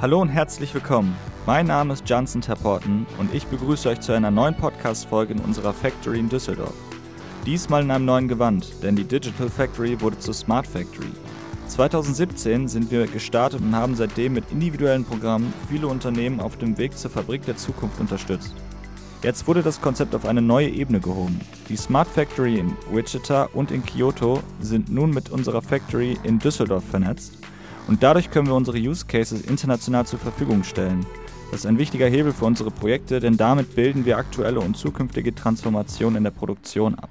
Hallo 0.00 0.20
und 0.22 0.30
herzlich 0.30 0.72
willkommen. 0.72 1.14
Mein 1.44 1.66
Name 1.66 1.92
ist 1.92 2.08
Johnson 2.08 2.40
Terporten 2.40 3.06
und 3.18 3.34
ich 3.34 3.46
begrüße 3.46 3.88
euch 3.90 4.00
zu 4.00 4.12
einer 4.12 4.30
neuen 4.30 4.54
Podcast-Folge 4.54 5.34
in 5.34 5.40
unserer 5.40 5.74
Factory 5.74 6.18
in 6.18 6.30
Düsseldorf. 6.30 6.72
Diesmal 7.44 7.82
in 7.82 7.90
einem 7.90 8.06
neuen 8.06 8.26
Gewand, 8.26 8.82
denn 8.82 8.96
die 8.96 9.04
Digital 9.04 9.50
Factory 9.50 10.00
wurde 10.00 10.18
zur 10.18 10.32
Smart 10.32 10.66
Factory. 10.66 11.10
2017 11.68 12.66
sind 12.66 12.90
wir 12.90 13.06
gestartet 13.08 13.60
und 13.60 13.76
haben 13.76 13.94
seitdem 13.94 14.32
mit 14.32 14.50
individuellen 14.50 15.04
Programmen 15.04 15.52
viele 15.68 15.86
Unternehmen 15.86 16.40
auf 16.40 16.56
dem 16.56 16.78
Weg 16.78 16.96
zur 16.96 17.10
Fabrik 17.10 17.44
der 17.44 17.58
Zukunft 17.58 18.00
unterstützt. 18.00 18.54
Jetzt 19.22 19.46
wurde 19.46 19.62
das 19.62 19.82
Konzept 19.82 20.14
auf 20.14 20.24
eine 20.24 20.40
neue 20.40 20.70
Ebene 20.70 21.00
gehoben. 21.00 21.40
Die 21.68 21.76
Smart 21.76 22.08
Factory 22.08 22.58
in 22.58 22.74
Wichita 22.90 23.50
und 23.52 23.70
in 23.70 23.84
Kyoto 23.84 24.40
sind 24.60 24.90
nun 24.90 25.10
mit 25.10 25.28
unserer 25.28 25.60
Factory 25.60 26.18
in 26.22 26.38
Düsseldorf 26.38 26.84
vernetzt 26.84 27.36
und 27.88 28.02
dadurch 28.02 28.30
können 28.30 28.46
wir 28.46 28.54
unsere 28.54 28.78
Use 28.78 29.06
Cases 29.06 29.40
international 29.42 30.06
zur 30.06 30.18
Verfügung 30.18 30.64
stellen. 30.64 31.06
Das 31.50 31.60
ist 31.60 31.66
ein 31.66 31.78
wichtiger 31.78 32.06
Hebel 32.06 32.32
für 32.32 32.44
unsere 32.44 32.70
Projekte, 32.70 33.18
denn 33.18 33.36
damit 33.36 33.74
bilden 33.74 34.04
wir 34.04 34.18
aktuelle 34.18 34.60
und 34.60 34.76
zukünftige 34.76 35.34
Transformationen 35.34 36.18
in 36.18 36.24
der 36.24 36.30
Produktion 36.30 36.94
ab. 36.94 37.10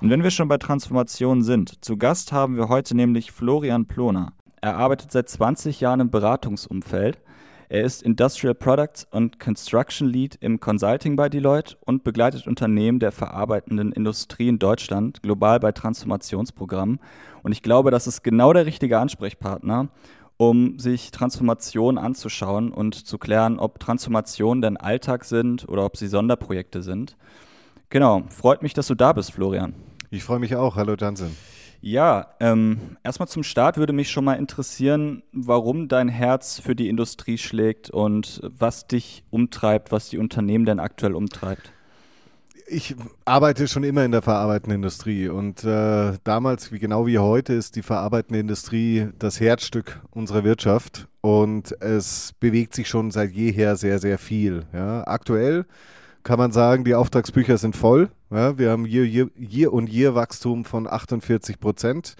Und 0.00 0.10
wenn 0.10 0.24
wir 0.24 0.32
schon 0.32 0.48
bei 0.48 0.58
Transformationen 0.58 1.44
sind, 1.44 1.84
zu 1.84 1.96
Gast 1.96 2.32
haben 2.32 2.56
wir 2.56 2.68
heute 2.68 2.96
nämlich 2.96 3.30
Florian 3.30 3.86
Ploner. 3.86 4.32
Er 4.60 4.76
arbeitet 4.76 5.12
seit 5.12 5.28
20 5.28 5.80
Jahren 5.80 6.00
im 6.00 6.10
Beratungsumfeld 6.10 7.18
er 7.72 7.84
ist 7.84 8.02
Industrial 8.02 8.54
Products 8.54 9.06
und 9.10 9.40
Construction 9.40 10.06
Lead 10.06 10.36
im 10.42 10.60
Consulting 10.60 11.16
bei 11.16 11.30
Deloitte 11.30 11.78
und 11.86 12.04
begleitet 12.04 12.46
Unternehmen 12.46 12.98
der 12.98 13.12
verarbeitenden 13.12 13.92
Industrie 13.92 14.48
in 14.48 14.58
Deutschland 14.58 15.22
global 15.22 15.58
bei 15.58 15.72
Transformationsprogrammen. 15.72 17.00
Und 17.42 17.52
ich 17.52 17.62
glaube, 17.62 17.90
das 17.90 18.06
ist 18.06 18.22
genau 18.22 18.52
der 18.52 18.66
richtige 18.66 18.98
Ansprechpartner, 18.98 19.88
um 20.36 20.78
sich 20.78 21.12
Transformationen 21.12 21.96
anzuschauen 21.96 22.72
und 22.72 22.94
zu 22.94 23.16
klären, 23.16 23.58
ob 23.58 23.80
Transformationen 23.80 24.60
denn 24.60 24.76
Alltag 24.76 25.24
sind 25.24 25.66
oder 25.66 25.86
ob 25.86 25.96
sie 25.96 26.08
Sonderprojekte 26.08 26.82
sind. 26.82 27.16
Genau, 27.88 28.24
freut 28.28 28.60
mich, 28.60 28.74
dass 28.74 28.86
du 28.88 28.94
da 28.94 29.14
bist, 29.14 29.32
Florian. 29.32 29.72
Ich 30.10 30.24
freue 30.24 30.40
mich 30.40 30.54
auch. 30.56 30.76
Hallo, 30.76 30.94
Jansen. 30.94 31.34
Ja, 31.84 32.28
ähm, 32.38 32.96
erstmal 33.02 33.26
zum 33.26 33.42
Start 33.42 33.76
würde 33.76 33.92
mich 33.92 34.08
schon 34.08 34.24
mal 34.24 34.34
interessieren, 34.34 35.24
warum 35.32 35.88
dein 35.88 36.08
Herz 36.08 36.60
für 36.60 36.76
die 36.76 36.88
Industrie 36.88 37.38
schlägt 37.38 37.90
und 37.90 38.40
was 38.56 38.86
dich 38.86 39.24
umtreibt, 39.30 39.90
was 39.90 40.08
die 40.08 40.18
Unternehmen 40.18 40.64
denn 40.64 40.78
aktuell 40.78 41.16
umtreibt. 41.16 41.72
Ich 42.68 42.94
arbeite 43.24 43.66
schon 43.66 43.82
immer 43.82 44.04
in 44.04 44.12
der 44.12 44.22
verarbeitenden 44.22 44.76
Industrie 44.76 45.28
und 45.28 45.64
äh, 45.64 46.12
damals, 46.22 46.70
wie 46.70 46.78
genau 46.78 47.04
wie 47.08 47.18
heute, 47.18 47.52
ist 47.52 47.74
die 47.74 47.82
verarbeitende 47.82 48.38
Industrie 48.38 49.08
das 49.18 49.40
Herzstück 49.40 50.00
unserer 50.12 50.44
Wirtschaft 50.44 51.08
und 51.20 51.72
es 51.82 52.32
bewegt 52.38 52.74
sich 52.74 52.88
schon 52.88 53.10
seit 53.10 53.32
jeher 53.32 53.74
sehr, 53.74 53.98
sehr 53.98 54.18
viel. 54.18 54.66
Ja. 54.72 55.04
Aktuell 55.08 55.66
kann 56.22 56.38
man 56.38 56.52
sagen, 56.52 56.84
die 56.84 56.94
Auftragsbücher 56.94 57.58
sind 57.58 57.76
voll. 57.76 58.10
Ja, 58.30 58.58
wir 58.58 58.70
haben 58.70 58.86
Year, 58.86 59.04
Year, 59.04 59.28
Year 59.36 59.72
und 59.72 59.88
Year 59.88 60.14
Wachstum 60.14 60.64
von 60.64 60.86
48 60.86 61.60
Prozent. 61.60 62.14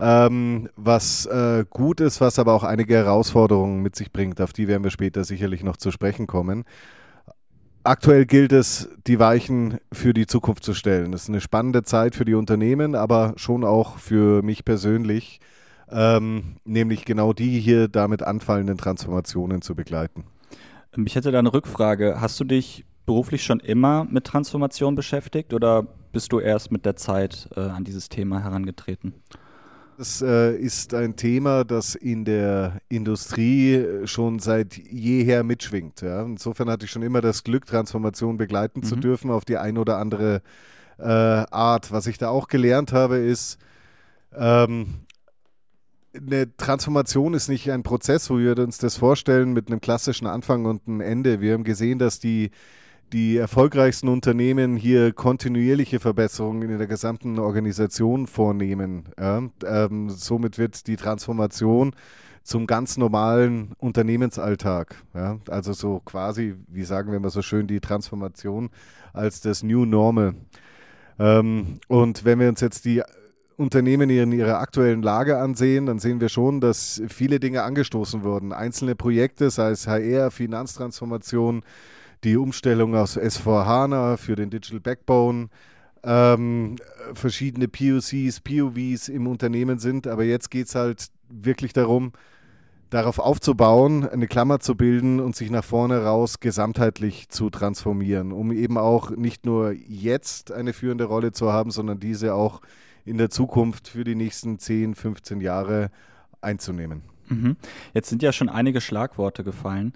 Ähm, 0.00 0.68
was 0.76 1.26
äh, 1.26 1.64
gut 1.68 2.00
ist, 2.00 2.20
was 2.20 2.38
aber 2.38 2.52
auch 2.52 2.62
einige 2.62 2.94
Herausforderungen 2.94 3.82
mit 3.82 3.96
sich 3.96 4.12
bringt. 4.12 4.40
Auf 4.40 4.52
die 4.52 4.68
werden 4.68 4.84
wir 4.84 4.90
später 4.90 5.24
sicherlich 5.24 5.64
noch 5.64 5.76
zu 5.76 5.90
sprechen 5.90 6.26
kommen. 6.26 6.64
Aktuell 7.82 8.26
gilt 8.26 8.52
es, 8.52 8.88
die 9.06 9.18
Weichen 9.18 9.78
für 9.92 10.12
die 10.12 10.26
Zukunft 10.26 10.62
zu 10.62 10.74
stellen. 10.74 11.10
Das 11.10 11.22
ist 11.22 11.28
eine 11.30 11.40
spannende 11.40 11.82
Zeit 11.82 12.14
für 12.14 12.24
die 12.24 12.34
Unternehmen, 12.34 12.94
aber 12.94 13.32
schon 13.36 13.64
auch 13.64 13.98
für 13.98 14.42
mich 14.42 14.64
persönlich, 14.64 15.40
ähm, 15.90 16.56
nämlich 16.64 17.04
genau 17.04 17.32
die 17.32 17.58
hier 17.58 17.88
damit 17.88 18.22
anfallenden 18.22 18.76
Transformationen 18.76 19.62
zu 19.62 19.74
begleiten. 19.74 20.24
Ich 21.06 21.16
hätte 21.16 21.32
da 21.32 21.38
eine 21.38 21.52
Rückfrage. 21.52 22.20
Hast 22.20 22.38
du 22.40 22.44
dich 22.44 22.84
beruflich 23.08 23.42
schon 23.42 23.58
immer 23.60 24.04
mit 24.04 24.24
Transformation 24.24 24.94
beschäftigt 24.94 25.54
oder 25.54 25.82
bist 26.12 26.30
du 26.30 26.40
erst 26.40 26.70
mit 26.70 26.84
der 26.84 26.94
Zeit 26.94 27.48
äh, 27.56 27.60
an 27.60 27.82
dieses 27.82 28.10
Thema 28.10 28.44
herangetreten? 28.44 29.14
Das 29.96 30.20
äh, 30.20 30.54
ist 30.54 30.92
ein 30.92 31.16
Thema, 31.16 31.64
das 31.64 31.94
in 31.94 32.26
der 32.26 32.82
Industrie 32.90 33.82
schon 34.04 34.38
seit 34.40 34.76
jeher 34.76 35.42
mitschwingt. 35.42 36.02
Ja. 36.02 36.22
Insofern 36.22 36.68
hatte 36.68 36.84
ich 36.84 36.90
schon 36.90 37.02
immer 37.02 37.22
das 37.22 37.44
Glück, 37.44 37.64
Transformation 37.64 38.36
begleiten 38.36 38.80
mhm. 38.80 38.84
zu 38.84 38.96
dürfen 38.96 39.30
auf 39.30 39.46
die 39.46 39.56
ein 39.56 39.78
oder 39.78 39.96
andere 39.96 40.42
äh, 40.98 41.02
Art. 41.02 41.90
Was 41.90 42.06
ich 42.06 42.18
da 42.18 42.28
auch 42.28 42.46
gelernt 42.46 42.92
habe, 42.92 43.16
ist, 43.16 43.58
ähm, 44.36 45.00
eine 46.14 46.54
Transformation 46.58 47.32
ist 47.32 47.48
nicht 47.48 47.70
ein 47.72 47.82
Prozess, 47.82 48.28
wo 48.28 48.38
wir 48.38 48.58
uns 48.58 48.76
das 48.76 48.98
vorstellen 48.98 49.54
mit 49.54 49.68
einem 49.68 49.80
klassischen 49.80 50.26
Anfang 50.26 50.66
und 50.66 50.86
einem 50.86 51.00
Ende. 51.00 51.40
Wir 51.40 51.54
haben 51.54 51.64
gesehen, 51.64 51.98
dass 51.98 52.20
die 52.20 52.50
die 53.12 53.36
erfolgreichsten 53.36 54.08
Unternehmen 54.08 54.76
hier 54.76 55.12
kontinuierliche 55.12 56.00
Verbesserungen 56.00 56.70
in 56.70 56.78
der 56.78 56.86
gesamten 56.86 57.38
Organisation 57.38 58.26
vornehmen. 58.26 59.04
Ja? 59.18 59.42
Ähm, 59.64 60.10
somit 60.10 60.58
wird 60.58 60.86
die 60.86 60.96
Transformation 60.96 61.94
zum 62.42 62.66
ganz 62.66 62.96
normalen 62.96 63.72
Unternehmensalltag. 63.78 64.96
Ja? 65.14 65.38
Also 65.48 65.72
so 65.72 66.00
quasi, 66.04 66.54
wie 66.68 66.84
sagen 66.84 67.10
wir 67.10 67.16
immer 67.16 67.30
so 67.30 67.42
schön, 67.42 67.66
die 67.66 67.80
Transformation 67.80 68.70
als 69.12 69.40
das 69.40 69.62
New 69.62 69.84
Normal. 69.84 70.34
Ähm, 71.18 71.78
und 71.88 72.24
wenn 72.24 72.40
wir 72.40 72.48
uns 72.48 72.60
jetzt 72.60 72.84
die 72.84 73.02
Unternehmen 73.56 74.08
in 74.08 74.30
ihrer 74.30 74.60
aktuellen 74.60 75.02
Lage 75.02 75.38
ansehen, 75.38 75.86
dann 75.86 75.98
sehen 75.98 76.20
wir 76.20 76.28
schon, 76.28 76.60
dass 76.60 77.02
viele 77.08 77.40
Dinge 77.40 77.64
angestoßen 77.64 78.22
wurden. 78.22 78.52
Einzelne 78.52 78.94
Projekte, 78.94 79.50
sei 79.50 79.70
es 79.70 79.88
HR, 79.88 80.30
Finanztransformation, 80.30 81.62
die 82.24 82.36
Umstellung 82.36 82.94
aus 82.94 83.16
S4HANA 83.16 84.16
für 84.16 84.36
den 84.36 84.50
Digital 84.50 84.80
Backbone, 84.80 85.48
ähm, 86.02 86.76
verschiedene 87.14 87.68
POCs, 87.68 88.40
POVs 88.40 89.08
im 89.08 89.26
Unternehmen 89.26 89.78
sind. 89.78 90.06
Aber 90.06 90.24
jetzt 90.24 90.50
geht 90.50 90.66
es 90.66 90.74
halt 90.74 91.06
wirklich 91.28 91.72
darum, 91.72 92.12
darauf 92.90 93.18
aufzubauen, 93.18 94.08
eine 94.08 94.26
Klammer 94.26 94.60
zu 94.60 94.74
bilden 94.74 95.20
und 95.20 95.36
sich 95.36 95.50
nach 95.50 95.64
vorne 95.64 96.02
raus 96.04 96.40
gesamtheitlich 96.40 97.28
zu 97.28 97.50
transformieren, 97.50 98.32
um 98.32 98.50
eben 98.50 98.78
auch 98.78 99.10
nicht 99.10 99.44
nur 99.44 99.72
jetzt 99.72 100.52
eine 100.52 100.72
führende 100.72 101.04
Rolle 101.04 101.32
zu 101.32 101.52
haben, 101.52 101.70
sondern 101.70 102.00
diese 102.00 102.34
auch 102.34 102.62
in 103.04 103.18
der 103.18 103.30
Zukunft 103.30 103.88
für 103.88 104.04
die 104.04 104.14
nächsten 104.14 104.58
10, 104.58 104.94
15 104.94 105.40
Jahre 105.40 105.90
einzunehmen. 106.40 107.02
Mhm. 107.28 107.56
Jetzt 107.92 108.08
sind 108.08 108.22
ja 108.22 108.32
schon 108.32 108.48
einige 108.48 108.80
Schlagworte 108.80 109.44
gefallen. 109.44 109.92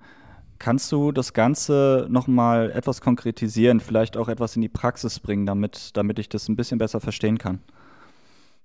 Kannst 0.62 0.92
du 0.92 1.10
das 1.10 1.32
Ganze 1.32 2.06
nochmal 2.08 2.70
etwas 2.70 3.00
konkretisieren, 3.00 3.80
vielleicht 3.80 4.16
auch 4.16 4.28
etwas 4.28 4.54
in 4.54 4.62
die 4.62 4.68
Praxis 4.68 5.18
bringen, 5.18 5.44
damit, 5.44 5.96
damit 5.96 6.20
ich 6.20 6.28
das 6.28 6.48
ein 6.48 6.54
bisschen 6.54 6.78
besser 6.78 7.00
verstehen 7.00 7.36
kann? 7.36 7.58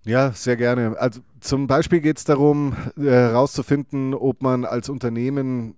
Ja, 0.03 0.31
sehr 0.31 0.57
gerne. 0.57 0.95
Also 0.99 1.21
zum 1.39 1.65
Beispiel 1.65 2.01
geht 2.01 2.19
es 2.19 2.23
darum, 2.23 2.75
herauszufinden, 2.99 4.13
ob 4.13 4.43
man 4.43 4.63
als 4.63 4.89
Unternehmen 4.89 5.73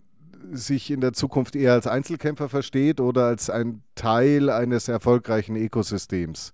sich 0.51 0.91
in 0.91 0.99
der 0.99 1.13
Zukunft 1.13 1.55
eher 1.55 1.71
als 1.71 1.87
Einzelkämpfer 1.87 2.49
versteht 2.49 2.99
oder 2.99 3.27
als 3.27 3.49
ein 3.49 3.81
Teil 3.95 4.49
eines 4.49 4.89
erfolgreichen 4.89 5.55
Ökosystems. 5.55 6.51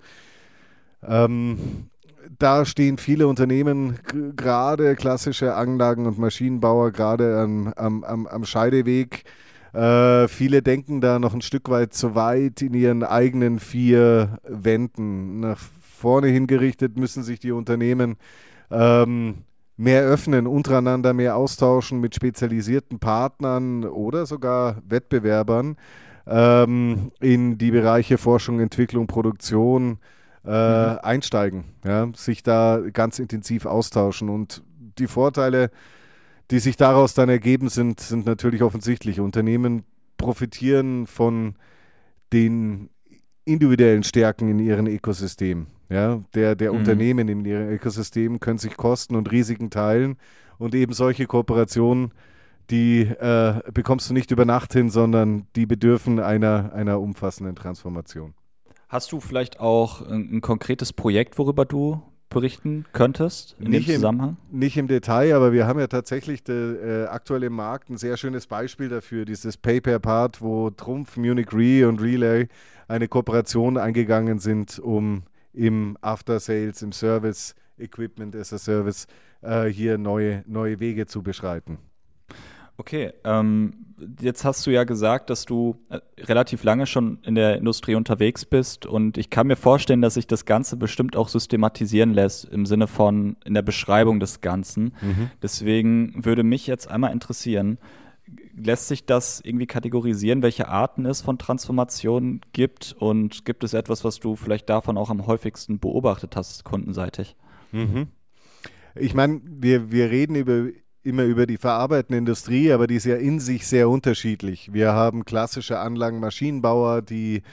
Ähm, 1.02 1.90
da 2.38 2.66
stehen 2.66 3.00
viele 3.00 3.28
Unternehmen, 3.28 3.98
gerade 4.36 4.96
klassische 4.96 5.56
Anlagen- 5.56 6.06
und 6.06 6.20
Maschinenbauer, 6.20 6.92
gerade 6.92 7.40
am, 7.40 8.04
am, 8.04 8.28
am 8.28 8.46
Scheideweg 8.46 9.26
äh, 9.76 10.28
viele 10.30 10.62
denken 10.62 11.02
da 11.02 11.20
noch 11.20 11.34
ein 11.34 11.42
Stück 11.42 11.70
weit 11.70 11.94
zu 11.94 12.16
weit 12.16 12.62
in 12.62 12.74
ihren 12.74 13.04
eigenen 13.04 13.60
vier 13.60 14.40
Wänden. 14.48 15.42
Nach 15.42 15.60
vorne 15.82 16.28
hingerichtet 16.28 16.98
müssen 16.98 17.24
sich 17.24 17.40
die 17.40 17.52
Unternehmen 17.52 18.16
ähm, 18.72 19.44
mehr 19.76 20.04
öffnen, 20.04 20.48
untereinander 20.48 21.14
mehr 21.14 21.36
austauschen 21.36 22.00
mit 22.00 22.16
spezialisierten 22.16 23.00
Partnern 23.00 23.84
oder 23.84 24.26
sogar 24.26 24.78
Wettbewerbern 24.88 25.76
ähm, 26.26 27.12
in 27.20 27.58
die 27.58 27.72
Bereiche 27.72 28.18
Forschung, 28.18 28.62
Entwicklung, 28.62 29.08
Produktion 29.08 30.00
äh, 30.46 30.92
mhm. 30.94 31.00
einsteigen, 31.02 31.66
ja, 31.84 32.08
sich 32.16 32.44
da 32.44 32.80
ganz 32.94 33.20
intensiv 33.20 33.66
austauschen 33.66 34.30
und 34.30 34.64
die 34.98 35.08
Vorteile 35.08 35.70
die 36.52 36.60
sich 36.60 36.78
daraus 36.78 37.14
dann 37.14 37.30
ergeben, 37.30 37.70
sind, 37.70 38.00
sind 38.00 38.26
natürlich 38.26 38.62
offensichtlich. 38.62 39.20
Unternehmen 39.20 39.84
profitieren 40.18 41.08
von 41.08 41.56
den 42.34 42.90
individuellen 43.46 44.04
Stärken 44.04 44.50
in 44.50 44.60
ihrem 44.60 44.88
Ökosystem. 44.88 45.68
Ja, 45.90 46.24
der, 46.34 46.56
der 46.56 46.72
mhm. 46.72 46.80
Unternehmen 46.80 47.28
in 47.28 47.46
ihrem 47.46 47.70
Ökosystem 47.70 48.40
können 48.40 48.58
sich 48.58 48.76
Kosten 48.76 49.16
und 49.16 49.32
Risiken 49.32 49.70
teilen 49.70 50.18
und 50.58 50.74
eben 50.74 50.94
solche 50.94 51.28
Kooperationen, 51.28 52.12
die 52.72 53.02
äh, 53.02 53.62
bekommst 53.72 54.10
du 54.10 54.14
nicht 54.14 54.32
über 54.32 54.46
Nacht 54.46 54.74
hin, 54.74 54.90
sondern 54.90 55.46
die 55.56 55.68
bedürfen 55.68 56.20
einer, 56.20 56.74
einer 56.74 57.00
umfassenden 57.00 57.56
Transformation. 57.56 58.34
Hast 58.88 59.12
du 59.12 59.20
vielleicht 59.20 59.60
auch 59.60 60.02
ein, 60.02 60.38
ein 60.38 60.42
konkretes 60.42 60.92
Projekt, 60.92 61.38
worüber 61.38 61.66
du 61.66 62.02
berichten 62.36 62.86
könntest 62.92 63.56
in 63.60 63.72
nicht 63.72 63.88
dem 63.88 63.96
Zusammenhang? 63.96 64.38
Im, 64.52 64.60
nicht 64.60 64.76
im 64.76 64.88
Detail, 64.88 65.34
aber 65.34 65.54
wir 65.54 65.66
haben 65.66 65.80
ja 65.80 65.88
tatsächlich 65.88 66.44
de, 66.44 67.04
äh, 67.04 67.06
aktuell 67.08 67.44
im 67.44 67.54
Markt 67.54 67.90
ein 67.90 67.98
sehr 67.98 68.18
schönes 68.18 68.46
Beispiel 68.46 68.90
dafür, 68.90 69.24
dieses 69.24 69.56
Pay-Per-Part, 69.56 70.42
wo 70.42 70.70
Trumpf, 70.70 71.16
Munich 71.16 71.54
Re 71.54 71.88
und 71.88 72.02
Relay 72.02 72.48
eine 72.90 73.08
Kooperation 73.08 73.78
eingegangen 73.78 74.40
sind, 74.40 74.80
um 74.80 75.24
im 75.54 75.98
After-Sales, 76.02 76.82
im 76.82 76.92
Service, 76.92 77.56
Equipment 77.78 78.36
as 78.36 78.52
a 78.52 78.58
Service 78.58 79.08
äh, 79.42 79.68
hier 79.68 79.98
neue, 79.98 80.44
neue 80.46 80.80
Wege 80.82 81.06
zu 81.06 81.24
beschreiten. 81.24 81.78
Okay, 82.78 83.14
ähm, 83.24 83.74
jetzt 84.20 84.44
hast 84.44 84.68
du 84.68 84.72
ja 84.72 84.84
gesagt, 84.84 85.30
dass 85.30 85.46
du 85.46 85.78
äh, 85.90 86.00
relativ 86.20 86.64
lange 86.64 86.86
schon 86.86 87.20
in 87.24 87.36
der 87.36 87.56
Industrie 87.58 87.96
unterwegs 87.96 88.44
bist 88.44 88.86
und 88.86 89.18
ich 89.18 89.30
kann 89.30 89.48
mir 89.48 89.56
vorstellen, 89.56 90.02
dass 90.02 90.16
sich 90.16 90.28
das 90.28 90.46
Ganze 90.46 90.76
bestimmt 90.76 91.16
auch 91.16 91.30
systematisieren 91.30 92.14
lässt 92.14 92.46
im 92.46 92.66
Sinne 92.66 92.88
von 92.88 93.38
in 93.46 93.54
der 93.54 93.62
Beschreibung 93.62 94.20
des 94.20 94.42
Ganzen. 94.42 94.94
Mhm. 95.02 95.32
Deswegen 95.42 96.26
würde 96.26 96.44
mich 96.44 96.68
jetzt 96.68 96.90
einmal 96.90 97.14
interessieren, 97.14 97.78
lässt 98.58 98.90
sich 98.90 99.06
das 99.06 99.40
irgendwie 99.42 99.68
kategorisieren, 99.68 100.42
welche 100.42 100.68
Arten 100.68 101.06
es 101.06 101.22
von 101.22 101.38
Transformationen 101.38 102.42
gibt 102.52 102.94
und 102.98 103.46
gibt 103.46 103.64
es 103.64 103.74
etwas, 103.74 104.04
was 104.04 104.20
du 104.20 104.36
vielleicht 104.36 104.70
davon 104.70 104.98
auch 104.98 105.10
am 105.10 105.28
häufigsten 105.28 105.80
beobachtet 105.80 106.36
hast, 106.36 106.66
kundenseitig? 106.66 107.38
Mhm. 107.72 108.08
Ich 108.96 109.14
meine, 109.14 109.42
wir, 109.44 109.92
wir 109.92 110.10
reden 110.10 110.36
über 110.36 110.68
immer 111.06 111.24
über 111.24 111.46
die 111.46 111.58
verarbeitende 111.58 112.18
Industrie, 112.18 112.72
aber 112.72 112.88
die 112.88 112.96
ist 112.96 113.06
ja 113.06 113.16
in 113.16 113.40
sich 113.40 113.68
sehr 113.68 113.90
unterschiedlich. 113.90 114.74
Wir 114.74 114.94
haben 114.94 115.26
klassische 115.26 115.80
Anlagenmaschinenbauer, 115.80 117.02
die 117.02 117.44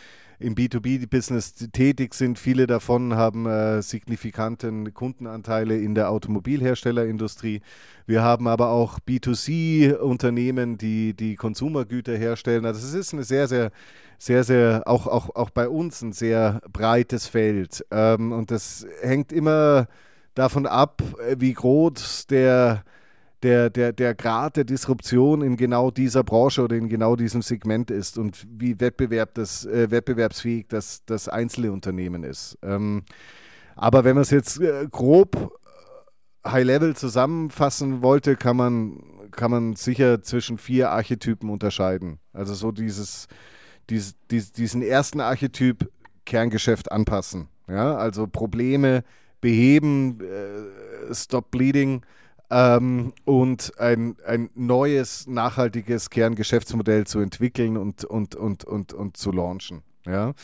im 0.43 0.54
B2B-Business 0.54 1.54
tätig 1.72 2.14
sind. 2.14 2.38
Viele 2.38 2.66
davon 2.66 3.14
haben 3.14 3.46
äh, 3.46 3.81
signifikanten 3.81 4.93
Kundenanteile 4.93 5.78
in 5.78 5.94
der 5.94 6.10
Automobilherstellerindustrie. 6.10 7.60
Wir 8.06 8.22
haben 8.22 8.49
aber 8.49 8.70
auch 8.70 8.99
B2C-Unternehmen, 8.99 10.78
die 10.78 11.14
die 11.14 11.37
Konsumergüter 11.37 12.16
herstellen. 12.16 12.66
Also 12.66 12.87
es 12.87 12.94
ist 12.94 13.12
eine 13.12 13.25
sehr, 13.25 13.46
sehr, 13.46 13.70
sehr, 14.19 14.44
sehr, 14.44 14.82
auch, 14.87 15.06
auch, 15.06 15.34
auch 15.37 15.50
bei 15.50 15.69
uns 15.69 16.02
ein 16.02 16.12
sehr 16.12 16.60
breites 16.72 17.26
Feld. 17.26 17.84
Ähm, 17.90 18.32
und 18.32 18.50
das 18.50 18.87
hängt 19.00 19.32
immer 19.32 19.87
davon 20.34 20.66
ab, 20.66 21.02
wie 21.37 21.52
groß 21.52 22.26
der 22.26 22.84
der, 23.43 23.71
der, 23.71 23.93
der 23.93 24.15
Grad 24.15 24.56
der 24.56 24.65
Disruption 24.65 25.43
in 25.43 25.56
genau 25.56 25.91
dieser 25.91 26.23
Branche 26.23 26.62
oder 26.62 26.77
in 26.77 26.89
genau 26.89 27.17
diesem 27.17 27.43
Segment 27.43 27.91
ist 27.91 28.19
und 28.19 28.47
wie 28.49 28.79
Wettbewerb 28.81 29.35
das, 29.35 29.65
äh, 29.65 29.91
wettbewerbsfähig 29.91 30.69
das, 30.69 31.05
das 31.06 31.29
einzelne 31.29 31.73
Unternehmen 31.73 32.23
ist. 32.23 32.56
Ähm, 32.62 33.03
aber 33.75 34.05
wenn 34.05 34.15
man 34.15 34.23
es 34.23 34.31
jetzt 34.31 34.61
äh, 34.61 34.87
grob 34.91 35.59
äh, 36.44 36.49
High-Level 36.49 36.94
zusammenfassen 36.94 38.03
wollte, 38.03 38.37
kann 38.37 38.56
man, 38.56 39.03
kann 39.33 39.50
man 39.50 39.75
sicher 39.75 40.23
zwischen 40.23 40.59
vier 40.59 40.91
Archetypen 40.91 41.50
unterscheiden. 41.50 42.19
Also 42.33 42.55
so 42.55 42.71
dieses, 42.71 43.27
dieses, 43.91 44.15
dies, 44.31 44.53
diesen 44.53 44.83
ersten 44.83 45.21
Archetyp 45.21 45.91
Kerngeschäft 46.25 46.93
anpassen. 46.93 47.49
Ja? 47.67 47.97
Also 47.97 48.29
Probleme 48.29 49.03
beheben, 49.41 50.21
äh, 50.21 51.12
Stop 51.12 51.50
Bleeding 51.50 52.03
ähm, 52.52 53.14
und 53.25 53.72
ein, 53.78 54.16
ein 54.26 54.50
neues, 54.54 55.26
nachhaltiges 55.26 56.10
Kerngeschäftsmodell 56.10 57.06
zu 57.06 57.20
entwickeln 57.20 57.78
und, 57.78 58.04
und, 58.04 58.34
und, 58.34 58.64
und, 58.64 58.93
und 58.93 59.16
zu 59.16 59.32
launchen. 59.32 59.82
Ja. 60.04 60.34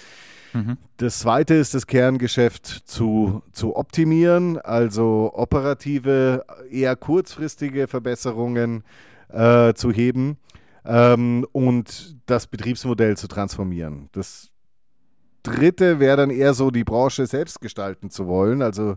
Mhm. 0.55 0.79
Das 0.97 1.19
zweite 1.19 1.55
ist 1.55 1.75
das 1.75 1.87
Kerngeschäft 1.87 2.67
zu, 2.67 3.43
zu 3.53 3.77
optimieren, 3.77 4.57
also 4.57 5.33
operative, 5.35 6.47
eher 6.71 6.97
kurzfristige 6.97 7.89
Verbesserungen 7.89 8.85
äh, 9.29 9.75
zu 9.75 9.93
heben 9.93 10.39
ähm, 10.87 11.47
und 11.53 12.17
das 12.25 12.47
Betriebsmodell 12.47 13.19
zu 13.19 13.29
transformieren. 13.29 14.09
Das 14.13 14.51
dritte 15.43 16.01
wäre 16.01 16.17
dann 16.17 16.31
eher 16.31 16.55
so, 16.55 16.71
die 16.71 16.85
Branche 16.85 17.27
selbst 17.27 17.61
gestalten 17.61 18.09
zu 18.09 18.27
wollen, 18.27 18.63
also 18.63 18.97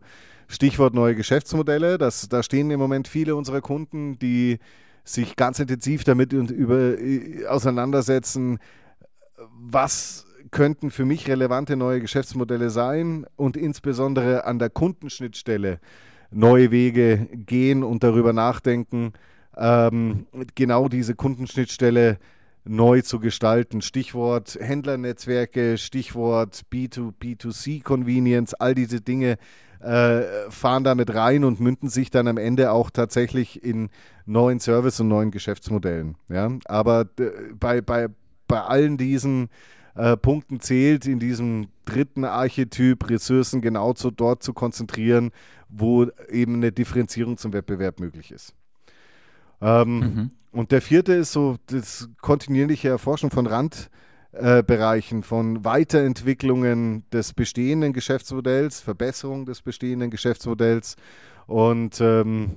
Stichwort 0.51 0.93
neue 0.93 1.15
Geschäftsmodelle. 1.15 1.97
Das, 1.97 2.27
da 2.27 2.43
stehen 2.43 2.69
im 2.71 2.79
Moment 2.79 3.07
viele 3.07 3.35
unserer 3.35 3.61
Kunden, 3.61 4.19
die 4.19 4.59
sich 5.03 5.35
ganz 5.35 5.59
intensiv 5.59 6.03
damit 6.03 6.33
über, 6.33 6.99
äh, 6.99 7.45
auseinandersetzen, 7.47 8.59
was 9.57 10.25
könnten 10.51 10.91
für 10.91 11.05
mich 11.05 11.27
relevante 11.29 11.77
neue 11.77 12.01
Geschäftsmodelle 12.01 12.69
sein 12.69 13.25
und 13.37 13.55
insbesondere 13.55 14.43
an 14.45 14.59
der 14.59 14.69
Kundenschnittstelle 14.69 15.79
neue 16.29 16.71
Wege 16.71 17.27
gehen 17.31 17.83
und 17.83 18.03
darüber 18.03 18.33
nachdenken, 18.33 19.13
ähm, 19.55 20.27
genau 20.55 20.89
diese 20.89 21.15
Kundenschnittstelle 21.15 22.19
neu 22.63 23.01
zu 23.01 23.19
gestalten. 23.19 23.81
Stichwort 23.81 24.57
Händlernetzwerke, 24.59 25.77
Stichwort 25.77 26.61
B2B2C-Convenience, 26.71 28.53
all 28.53 28.75
diese 28.75 29.01
Dinge 29.01 29.37
äh, 29.81 30.49
fahren 30.49 30.83
damit 30.83 31.13
rein 31.13 31.43
und 31.43 31.59
münden 31.59 31.89
sich 31.89 32.09
dann 32.09 32.27
am 32.27 32.37
Ende 32.37 32.71
auch 32.71 32.89
tatsächlich 32.89 33.63
in 33.63 33.89
neuen 34.25 34.59
Service 34.59 34.99
und 34.99 35.07
neuen 35.07 35.31
Geschäftsmodellen. 35.31 36.15
Ja? 36.29 36.51
Aber 36.65 37.05
bei, 37.59 37.81
bei, 37.81 38.07
bei 38.47 38.61
allen 38.61 38.97
diesen 38.97 39.49
äh, 39.95 40.15
Punkten 40.17 40.59
zählt 40.59 41.05
in 41.05 41.19
diesem 41.19 41.67
dritten 41.85 42.23
Archetyp 42.23 43.09
Ressourcen 43.09 43.61
genau 43.61 43.93
zu, 43.93 44.11
dort 44.11 44.43
zu 44.43 44.53
konzentrieren, 44.53 45.31
wo 45.69 46.07
eben 46.29 46.55
eine 46.55 46.71
Differenzierung 46.71 47.37
zum 47.37 47.53
Wettbewerb 47.53 47.99
möglich 47.99 48.31
ist. 48.31 48.53
Ähm, 49.61 49.99
mhm. 49.99 50.31
Und 50.51 50.71
der 50.71 50.81
vierte 50.81 51.13
ist 51.13 51.31
so 51.31 51.57
das 51.67 52.09
kontinuierliche 52.21 52.89
Erforschen 52.89 53.31
von 53.31 53.47
Rand. 53.47 53.89
Äh, 54.33 54.63
Bereichen 54.63 55.23
von 55.23 55.65
Weiterentwicklungen 55.65 57.03
des 57.11 57.33
bestehenden 57.33 57.91
Geschäftsmodells, 57.91 58.79
Verbesserung 58.79 59.45
des 59.45 59.61
bestehenden 59.61 60.09
Geschäftsmodells 60.09 60.95
und 61.47 61.99
ähm, 61.99 62.55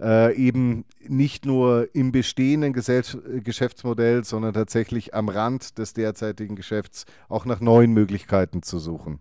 äh, 0.00 0.34
eben 0.34 0.86
nicht 1.06 1.44
nur 1.44 1.94
im 1.94 2.10
bestehenden 2.10 2.72
Gesell 2.72 3.02
Geschäftsmodell, 3.44 4.24
sondern 4.24 4.54
tatsächlich 4.54 5.14
am 5.14 5.28
Rand 5.28 5.76
des 5.76 5.92
derzeitigen 5.92 6.56
Geschäfts 6.56 7.04
auch 7.28 7.44
nach 7.44 7.60
neuen 7.60 7.92
Möglichkeiten 7.92 8.62
zu 8.62 8.78
suchen. 8.78 9.20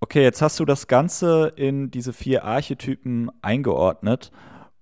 Okay, 0.00 0.22
jetzt 0.22 0.42
hast 0.42 0.60
du 0.60 0.66
das 0.66 0.88
Ganze 0.88 1.54
in 1.56 1.90
diese 1.90 2.12
vier 2.12 2.44
Archetypen 2.44 3.30
eingeordnet 3.40 4.30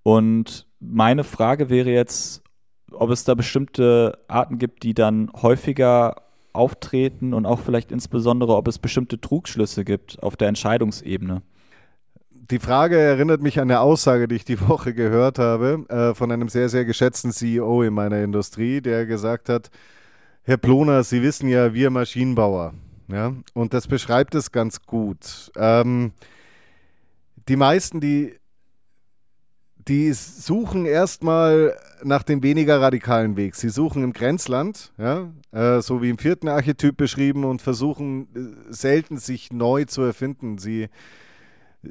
und 0.03 0.67
meine 0.81 1.23
Frage 1.23 1.69
wäre 1.69 1.89
jetzt, 1.89 2.43
ob 2.91 3.11
es 3.11 3.23
da 3.23 3.33
bestimmte 3.33 4.17
Arten 4.27 4.57
gibt, 4.57 4.83
die 4.83 4.93
dann 4.93 5.31
häufiger 5.41 6.28
auftreten 6.53 7.33
und 7.33 7.45
auch 7.45 7.59
vielleicht 7.59 7.91
insbesondere, 7.91 8.55
ob 8.55 8.67
es 8.67 8.79
bestimmte 8.79 9.19
Trugschlüsse 9.19 9.85
gibt 9.85 10.21
auf 10.23 10.35
der 10.35 10.47
Entscheidungsebene. 10.47 11.41
Die 12.31 12.59
Frage 12.59 12.97
erinnert 12.97 13.41
mich 13.41 13.59
an 13.59 13.69
eine 13.69 13.79
Aussage, 13.79 14.27
die 14.27 14.35
ich 14.35 14.45
die 14.45 14.59
Woche 14.67 14.93
gehört 14.93 15.39
habe, 15.39 15.85
äh, 15.89 16.15
von 16.15 16.31
einem 16.31 16.49
sehr, 16.49 16.69
sehr 16.69 16.85
geschätzten 16.85 17.31
CEO 17.31 17.83
in 17.83 17.93
meiner 17.93 18.23
Industrie, 18.23 18.81
der 18.81 19.05
gesagt 19.05 19.49
hat, 19.49 19.69
Herr 20.43 20.57
Ploner, 20.57 21.03
Sie 21.03 21.21
wissen 21.21 21.47
ja, 21.47 21.73
wir 21.73 21.89
Maschinenbauer. 21.91 22.73
Ja? 23.07 23.33
Und 23.53 23.73
das 23.73 23.87
beschreibt 23.87 24.33
es 24.35 24.51
ganz 24.51 24.81
gut. 24.81 25.51
Ähm, 25.55 26.13
die 27.47 27.55
meisten, 27.55 27.99
die 27.99 28.35
die 29.89 30.13
suchen 30.13 30.85
erstmal 30.85 31.75
nach 32.03 32.23
dem 32.23 32.43
weniger 32.43 32.79
radikalen 32.79 33.35
Weg. 33.35 33.55
Sie 33.55 33.69
suchen 33.69 34.03
im 34.03 34.13
Grenzland, 34.13 34.93
ja, 34.97 35.31
äh, 35.51 35.81
so 35.81 36.01
wie 36.01 36.09
im 36.09 36.19
vierten 36.19 36.47
Archetyp 36.47 36.95
beschrieben, 36.95 37.43
und 37.43 37.61
versuchen 37.61 38.27
äh, 38.69 38.73
selten 38.73 39.17
sich 39.17 39.51
neu 39.51 39.85
zu 39.85 40.03
erfinden. 40.03 40.59
Sie 40.59 40.83
äh, 40.83 41.89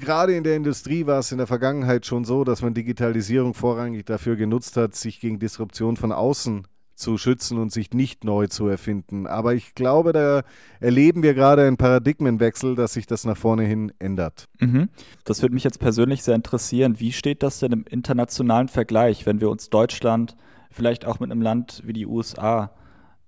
Gerade 0.00 0.34
in 0.36 0.44
der 0.44 0.56
Industrie 0.56 1.06
war 1.06 1.18
es 1.18 1.32
in 1.32 1.38
der 1.38 1.48
Vergangenheit 1.48 2.06
schon 2.06 2.24
so, 2.24 2.44
dass 2.44 2.62
man 2.62 2.72
Digitalisierung 2.72 3.52
vorrangig 3.52 4.06
dafür 4.06 4.36
genutzt 4.36 4.76
hat, 4.76 4.94
sich 4.94 5.20
gegen 5.20 5.40
Disruption 5.40 5.96
von 5.96 6.12
außen 6.12 6.66
zu 6.94 7.18
schützen 7.18 7.58
und 7.58 7.72
sich 7.72 7.92
nicht 7.92 8.24
neu 8.24 8.46
zu 8.46 8.68
erfinden. 8.68 9.26
Aber 9.26 9.54
ich 9.54 9.74
glaube, 9.74 10.12
da 10.12 10.42
erleben 10.80 11.22
wir 11.22 11.34
gerade 11.34 11.66
einen 11.66 11.76
Paradigmenwechsel, 11.76 12.74
dass 12.76 12.92
sich 12.92 13.06
das 13.06 13.24
nach 13.24 13.36
vorne 13.36 13.64
hin 13.64 13.92
ändert. 13.98 14.48
Mhm. 14.60 14.88
Das 15.24 15.42
würde 15.42 15.54
mich 15.54 15.64
jetzt 15.64 15.80
persönlich 15.80 16.22
sehr 16.22 16.34
interessieren. 16.34 17.00
Wie 17.00 17.12
steht 17.12 17.42
das 17.42 17.58
denn 17.58 17.72
im 17.72 17.84
internationalen 17.88 18.68
Vergleich, 18.68 19.26
wenn 19.26 19.40
wir 19.40 19.50
uns 19.50 19.70
Deutschland 19.70 20.36
vielleicht 20.70 21.04
auch 21.04 21.20
mit 21.20 21.30
einem 21.30 21.42
Land 21.42 21.82
wie 21.84 21.92
die 21.92 22.06
USA 22.06 22.70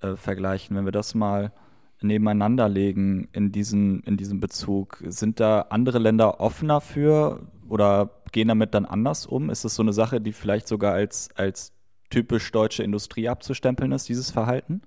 äh, 0.01 0.17
vergleichen, 0.17 0.77
wenn 0.77 0.85
wir 0.85 0.93
das 0.93 1.15
mal 1.15 1.53
nebeneinander 2.01 2.69
legen 2.69 3.29
in, 3.33 3.53
diesen, 3.53 4.01
in 4.01 4.17
diesem 4.17 4.41
Bezug? 4.41 5.03
Sind 5.07 5.41
da 5.41 5.63
andere 5.71 5.99
Länder 5.99 6.41
offener 6.41 6.81
für 6.81 7.47
oder 7.69 8.11
gehen 8.33 8.49
damit 8.49 8.75
dann 8.75 8.85
anders 8.85 9.27
um? 9.27 9.51
Ist 9.51 9.65
das 9.65 9.75
so 9.75 9.83
eine 9.83 9.93
Sache, 9.93 10.21
die 10.21 10.33
vielleicht 10.33 10.69
sogar 10.69 10.93
als, 10.93 11.31
als 11.35 11.73
typisch 12.11 12.51
deutsche 12.53 12.83
Industrie 12.83 13.29
abzustempeln 13.29 13.93
ist, 13.93 14.09
dieses 14.09 14.31
Verhalten? 14.31 14.83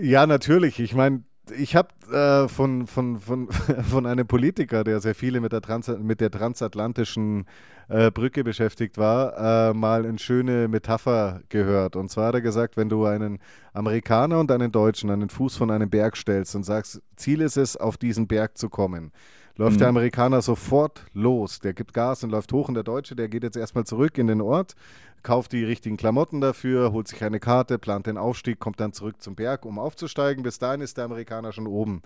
Ja, 0.00 0.26
natürlich. 0.26 0.78
Ich 0.80 0.94
meine, 0.94 1.24
ich 1.56 1.74
habe 1.74 1.88
äh, 2.12 2.48
von, 2.48 2.86
von, 2.86 3.18
von, 3.18 3.48
von 3.90 4.06
einem 4.06 4.26
Politiker, 4.26 4.84
der 4.84 5.00
sehr 5.00 5.14
viele 5.14 5.40
mit 5.40 5.52
der, 5.52 5.60
Trans 5.60 5.88
mit 5.88 6.20
der 6.20 6.30
transatlantischen 6.30 7.46
äh, 7.88 8.10
Brücke 8.10 8.44
beschäftigt 8.44 8.98
war, 8.98 9.70
äh, 9.70 9.74
mal 9.74 10.06
eine 10.06 10.18
schöne 10.18 10.68
Metapher 10.68 11.42
gehört. 11.48 11.96
Und 11.96 12.10
zwar 12.10 12.28
hat 12.28 12.34
er 12.34 12.40
gesagt, 12.40 12.76
wenn 12.76 12.88
du 12.88 13.04
einen 13.04 13.38
Amerikaner 13.72 14.38
und 14.38 14.50
einen 14.52 14.70
Deutschen 14.70 15.10
an 15.10 15.20
den 15.20 15.30
Fuß 15.30 15.56
von 15.56 15.70
einem 15.70 15.90
Berg 15.90 16.16
stellst 16.16 16.54
und 16.54 16.64
sagst, 16.64 17.02
Ziel 17.16 17.40
ist 17.40 17.56
es, 17.56 17.76
auf 17.76 17.96
diesen 17.96 18.28
Berg 18.28 18.58
zu 18.58 18.68
kommen, 18.68 19.12
läuft 19.60 19.74
mhm. 19.74 19.80
der 19.80 19.88
Amerikaner 19.88 20.40
sofort 20.40 21.04
los. 21.12 21.60
Der 21.60 21.74
gibt 21.74 21.92
Gas 21.92 22.24
und 22.24 22.30
läuft 22.30 22.50
hoch 22.52 22.68
und 22.68 22.74
der 22.74 22.82
Deutsche, 22.82 23.14
der 23.14 23.28
geht 23.28 23.42
jetzt 23.42 23.58
erstmal 23.58 23.84
zurück 23.84 24.16
in 24.16 24.26
den 24.26 24.40
Ort, 24.40 24.74
kauft 25.22 25.52
die 25.52 25.64
richtigen 25.64 25.98
Klamotten 25.98 26.40
dafür, 26.40 26.92
holt 26.92 27.08
sich 27.08 27.22
eine 27.22 27.40
Karte, 27.40 27.78
plant 27.78 28.06
den 28.06 28.16
Aufstieg, 28.16 28.58
kommt 28.58 28.80
dann 28.80 28.94
zurück 28.94 29.16
zum 29.20 29.34
Berg, 29.34 29.66
um 29.66 29.78
aufzusteigen. 29.78 30.42
Bis 30.42 30.58
dahin 30.58 30.80
ist 30.80 30.96
der 30.96 31.04
Amerikaner 31.04 31.52
schon 31.52 31.66
oben. 31.66 32.00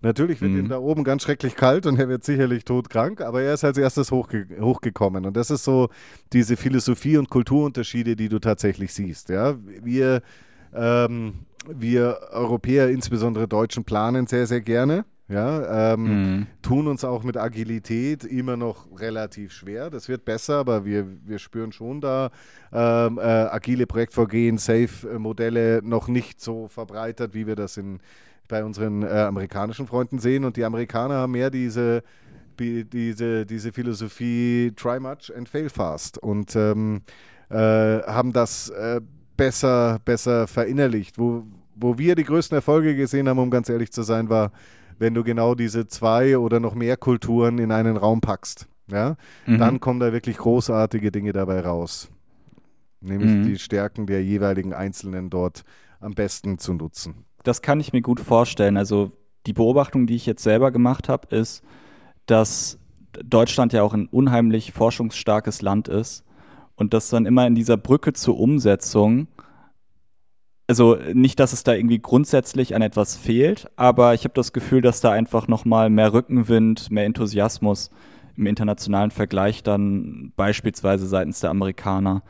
Natürlich 0.00 0.40
wird 0.40 0.52
mhm. 0.52 0.58
ihm 0.60 0.68
da 0.68 0.78
oben 0.78 1.02
ganz 1.02 1.24
schrecklich 1.24 1.56
kalt 1.56 1.86
und 1.86 1.98
er 1.98 2.08
wird 2.08 2.22
sicherlich 2.22 2.64
todkrank, 2.64 3.20
aber 3.20 3.42
er 3.42 3.54
ist 3.54 3.64
als 3.64 3.78
erstes 3.78 4.12
hochge 4.12 4.46
hochgekommen. 4.60 5.26
Und 5.26 5.36
das 5.36 5.50
ist 5.50 5.64
so 5.64 5.88
diese 6.32 6.56
Philosophie- 6.56 7.16
und 7.16 7.30
Kulturunterschiede, 7.30 8.14
die 8.14 8.28
du 8.28 8.38
tatsächlich 8.38 8.94
siehst. 8.94 9.28
Ja? 9.28 9.56
Wir, 9.82 10.22
ähm, 10.72 11.46
wir 11.68 12.18
Europäer, 12.30 12.90
insbesondere 12.90 13.48
Deutschen, 13.48 13.82
planen 13.82 14.28
sehr, 14.28 14.46
sehr 14.46 14.60
gerne. 14.60 15.04
Ja, 15.32 15.94
ähm, 15.94 16.02
mhm. 16.02 16.46
tun 16.60 16.88
uns 16.88 17.04
auch 17.04 17.22
mit 17.24 17.38
Agilität 17.38 18.22
immer 18.24 18.58
noch 18.58 18.86
relativ 19.00 19.52
schwer. 19.52 19.88
Das 19.88 20.10
wird 20.10 20.26
besser, 20.26 20.56
aber 20.56 20.84
wir, 20.84 21.06
wir 21.24 21.38
spüren 21.38 21.72
schon 21.72 22.02
da 22.02 22.30
ähm, 22.70 23.18
äh, 23.18 23.22
agile 23.22 23.86
Projektvorgehen, 23.86 24.58
Safe-Modelle 24.58 25.80
noch 25.82 26.08
nicht 26.08 26.42
so 26.42 26.68
verbreitert, 26.68 27.32
wie 27.32 27.46
wir 27.46 27.56
das 27.56 27.78
in, 27.78 28.00
bei 28.46 28.62
unseren 28.62 29.02
äh, 29.02 29.06
amerikanischen 29.06 29.86
Freunden 29.86 30.18
sehen. 30.18 30.44
Und 30.44 30.58
die 30.58 30.66
Amerikaner 30.66 31.14
haben 31.14 31.32
mehr 31.32 31.48
diese, 31.48 32.02
diese, 32.58 33.46
diese 33.46 33.72
Philosophie 33.72 34.72
Try 34.76 35.00
much 35.00 35.32
and 35.34 35.48
fail 35.48 35.70
fast 35.70 36.18
und 36.18 36.54
ähm, 36.56 37.00
äh, 37.48 37.54
haben 37.56 38.34
das 38.34 38.68
äh, 38.68 39.00
besser, 39.38 39.98
besser 40.04 40.46
verinnerlicht. 40.46 41.18
Wo, 41.18 41.46
wo 41.74 41.96
wir 41.96 42.16
die 42.16 42.24
größten 42.24 42.56
Erfolge 42.56 42.94
gesehen 42.94 43.30
haben, 43.30 43.38
um 43.38 43.50
ganz 43.50 43.70
ehrlich 43.70 43.90
zu 43.92 44.02
sein, 44.02 44.28
war 44.28 44.52
wenn 44.98 45.14
du 45.14 45.24
genau 45.24 45.54
diese 45.54 45.86
zwei 45.86 46.38
oder 46.38 46.60
noch 46.60 46.74
mehr 46.74 46.96
Kulturen 46.96 47.58
in 47.58 47.72
einen 47.72 47.96
Raum 47.96 48.20
packst. 48.20 48.68
Ja? 48.88 49.16
Mhm. 49.46 49.58
Dann 49.58 49.80
kommen 49.80 50.00
da 50.00 50.12
wirklich 50.12 50.36
großartige 50.38 51.10
Dinge 51.10 51.32
dabei 51.32 51.60
raus. 51.60 52.10
Nämlich 53.00 53.30
mhm. 53.30 53.44
die 53.44 53.58
Stärken 53.58 54.06
der 54.06 54.22
jeweiligen 54.22 54.74
Einzelnen 54.74 55.30
dort 55.30 55.64
am 56.00 56.14
besten 56.14 56.58
zu 56.58 56.74
nutzen. 56.74 57.24
Das 57.42 57.62
kann 57.62 57.80
ich 57.80 57.92
mir 57.92 58.02
gut 58.02 58.20
vorstellen. 58.20 58.76
Also 58.76 59.12
die 59.46 59.52
Beobachtung, 59.52 60.06
die 60.06 60.14
ich 60.14 60.26
jetzt 60.26 60.42
selber 60.42 60.70
gemacht 60.70 61.08
habe, 61.08 61.34
ist, 61.34 61.62
dass 62.26 62.78
Deutschland 63.24 63.72
ja 63.72 63.82
auch 63.82 63.94
ein 63.94 64.06
unheimlich 64.06 64.72
forschungsstarkes 64.72 65.62
Land 65.62 65.88
ist 65.88 66.24
und 66.76 66.94
dass 66.94 67.10
dann 67.10 67.26
immer 67.26 67.46
in 67.46 67.54
dieser 67.54 67.76
Brücke 67.76 68.12
zur 68.12 68.38
Umsetzung 68.38 69.28
also 70.66 70.96
nicht, 71.12 71.40
dass 71.40 71.52
es 71.52 71.64
da 71.64 71.74
irgendwie 71.74 71.98
grundsätzlich 71.98 72.74
an 72.74 72.82
etwas 72.82 73.16
fehlt, 73.16 73.70
aber 73.76 74.14
ich 74.14 74.24
habe 74.24 74.34
das 74.34 74.52
Gefühl, 74.52 74.80
dass 74.80 75.00
da 75.00 75.10
einfach 75.10 75.48
nochmal 75.48 75.90
mehr 75.90 76.12
Rückenwind, 76.12 76.90
mehr 76.90 77.04
Enthusiasmus 77.04 77.90
im 78.36 78.46
internationalen 78.46 79.10
Vergleich 79.10 79.62
dann 79.62 80.32
beispielsweise 80.36 81.06
seitens 81.06 81.40
der 81.40 81.50
Amerikaner 81.50 82.22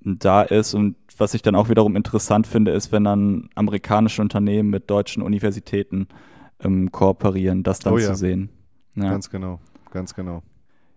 da 0.00 0.42
ist. 0.42 0.74
Und 0.74 0.96
was 1.18 1.34
ich 1.34 1.42
dann 1.42 1.54
auch 1.54 1.68
wiederum 1.68 1.96
interessant 1.96 2.46
finde, 2.46 2.72
ist, 2.72 2.92
wenn 2.92 3.04
dann 3.04 3.50
amerikanische 3.54 4.22
Unternehmen 4.22 4.70
mit 4.70 4.90
deutschen 4.90 5.22
Universitäten 5.22 6.08
ähm, 6.60 6.90
kooperieren, 6.90 7.62
das 7.62 7.80
dann 7.80 7.94
oh 7.94 7.98
ja. 7.98 8.08
zu 8.08 8.14
sehen. 8.14 8.50
Ja. 8.94 9.10
Ganz 9.10 9.30
genau, 9.30 9.60
ganz 9.90 10.14
genau. 10.14 10.42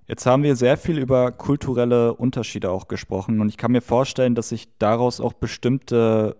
Jetzt 0.07 0.25
haben 0.25 0.41
wir 0.41 0.55
sehr 0.55 0.77
viel 0.77 0.97
über 0.97 1.31
kulturelle 1.31 2.15
Unterschiede 2.15 2.71
auch 2.71 2.87
gesprochen 2.87 3.41
und 3.41 3.49
ich 3.49 3.57
kann 3.57 3.71
mir 3.71 3.81
vorstellen, 3.81 4.33
dass 4.33 4.49
sich 4.49 4.67
daraus 4.79 5.21
auch 5.21 5.33
bestimmte 5.33 6.35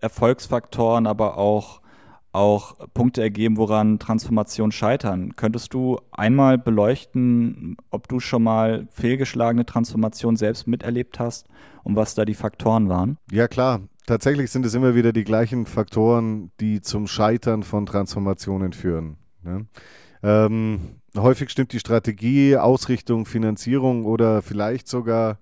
Erfolgsfaktoren, 0.00 1.06
aber 1.06 1.38
auch, 1.38 1.80
auch 2.32 2.76
Punkte 2.94 3.22
ergeben, 3.22 3.56
woran 3.56 3.98
Transformationen 3.98 4.72
scheitern. 4.72 5.34
Könntest 5.36 5.74
du 5.74 5.98
einmal 6.10 6.58
beleuchten, 6.58 7.76
ob 7.90 8.08
du 8.08 8.20
schon 8.20 8.42
mal 8.42 8.88
fehlgeschlagene 8.90 9.66
Transformationen 9.66 10.36
selbst 10.36 10.66
miterlebt 10.66 11.18
hast 11.18 11.46
und 11.84 11.96
was 11.96 12.14
da 12.14 12.24
die 12.24 12.34
Faktoren 12.34 12.88
waren? 12.88 13.18
Ja, 13.30 13.48
klar. 13.48 13.80
Tatsächlich 14.06 14.52
sind 14.52 14.64
es 14.64 14.74
immer 14.74 14.94
wieder 14.94 15.12
die 15.12 15.24
gleichen 15.24 15.66
Faktoren, 15.66 16.52
die 16.60 16.80
zum 16.80 17.08
Scheitern 17.08 17.64
von 17.64 17.86
Transformationen 17.86 18.72
führen. 18.72 19.16
Ne? 19.42 19.66
Ähm, 20.22 20.80
häufig 21.16 21.50
stimmt 21.50 21.72
die 21.72 21.80
Strategie, 21.80 22.56
Ausrichtung, 22.56 23.26
Finanzierung 23.26 24.04
oder 24.04 24.42
vielleicht 24.42 24.86
sogar 24.86 25.38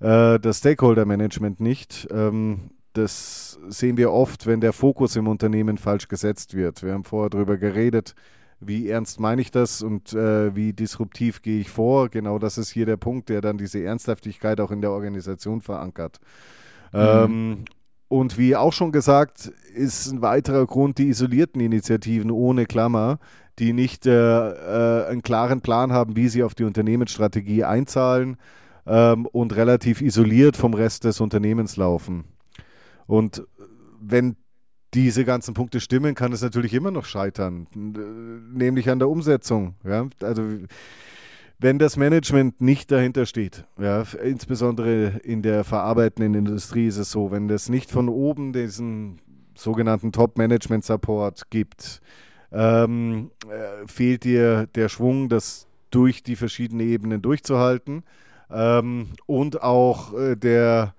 äh, 0.00 0.38
das 0.38 0.58
Stakeholder-Management 0.58 1.60
nicht. 1.60 2.06
Ähm, 2.12 2.70
das 2.98 3.58
sehen 3.68 3.96
wir 3.96 4.12
oft, 4.12 4.46
wenn 4.46 4.60
der 4.60 4.72
Fokus 4.72 5.16
im 5.16 5.26
Unternehmen 5.26 5.78
falsch 5.78 6.08
gesetzt 6.08 6.54
wird. 6.54 6.82
Wir 6.82 6.92
haben 6.92 7.04
vorher 7.04 7.30
darüber 7.30 7.56
geredet, 7.56 8.14
wie 8.60 8.88
ernst 8.88 9.20
meine 9.20 9.40
ich 9.40 9.50
das 9.50 9.82
und 9.82 10.12
äh, 10.12 10.54
wie 10.54 10.72
disruptiv 10.72 11.42
gehe 11.42 11.60
ich 11.60 11.70
vor. 11.70 12.08
Genau 12.08 12.38
das 12.38 12.58
ist 12.58 12.70
hier 12.70 12.86
der 12.86 12.96
Punkt, 12.96 13.28
der 13.28 13.40
dann 13.40 13.56
diese 13.56 13.82
Ernsthaftigkeit 13.82 14.60
auch 14.60 14.70
in 14.70 14.80
der 14.80 14.90
Organisation 14.90 15.60
verankert. 15.60 16.18
Mhm. 16.92 16.98
Ähm, 16.98 17.64
und 18.08 18.38
wie 18.38 18.56
auch 18.56 18.72
schon 18.72 18.90
gesagt, 18.90 19.52
ist 19.74 20.10
ein 20.10 20.22
weiterer 20.22 20.66
Grund 20.66 20.98
die 20.98 21.08
isolierten 21.08 21.60
Initiativen 21.60 22.30
ohne 22.30 22.66
Klammer, 22.66 23.18
die 23.58 23.72
nicht 23.72 24.06
äh, 24.06 24.12
äh, 24.12 25.06
einen 25.08 25.22
klaren 25.22 25.60
Plan 25.60 25.92
haben, 25.92 26.16
wie 26.16 26.28
sie 26.28 26.42
auf 26.42 26.54
die 26.54 26.64
Unternehmensstrategie 26.64 27.64
einzahlen 27.64 28.38
ähm, 28.86 29.26
und 29.26 29.54
relativ 29.54 30.00
isoliert 30.00 30.56
vom 30.56 30.74
Rest 30.74 31.04
des 31.04 31.20
Unternehmens 31.20 31.76
laufen. 31.76 32.24
Und 33.08 33.42
wenn 34.00 34.36
diese 34.94 35.24
ganzen 35.24 35.54
Punkte 35.54 35.80
stimmen, 35.80 36.14
kann 36.14 36.32
es 36.32 36.42
natürlich 36.42 36.72
immer 36.72 36.92
noch 36.92 37.04
scheitern, 37.04 37.66
nämlich 37.74 38.88
an 38.88 39.00
der 39.00 39.08
Umsetzung. 39.08 39.74
Ja? 39.84 40.08
Also 40.22 40.42
wenn 41.58 41.78
das 41.78 41.96
Management 41.96 42.60
nicht 42.60 42.92
dahinter 42.92 43.26
steht, 43.26 43.64
ja, 43.80 44.04
insbesondere 44.22 45.18
in 45.24 45.42
der 45.42 45.64
verarbeitenden 45.64 46.34
Industrie 46.34 46.86
ist 46.86 46.98
es 46.98 47.10
so, 47.10 47.32
wenn 47.32 47.48
das 47.48 47.68
nicht 47.68 47.90
von 47.90 48.08
oben 48.08 48.52
diesen 48.52 49.20
sogenannten 49.56 50.12
Top-Management-Support 50.12 51.50
gibt, 51.50 52.00
ähm, 52.52 53.32
äh, 53.48 53.86
fehlt 53.88 54.24
dir 54.24 54.68
der 54.74 54.88
Schwung, 54.88 55.28
das 55.28 55.66
durch 55.90 56.22
die 56.22 56.36
verschiedenen 56.36 56.86
Ebenen 56.86 57.22
durchzuhalten 57.22 58.04
ähm, 58.50 59.08
und 59.26 59.62
auch 59.62 60.14
äh, 60.14 60.36
der 60.36 60.94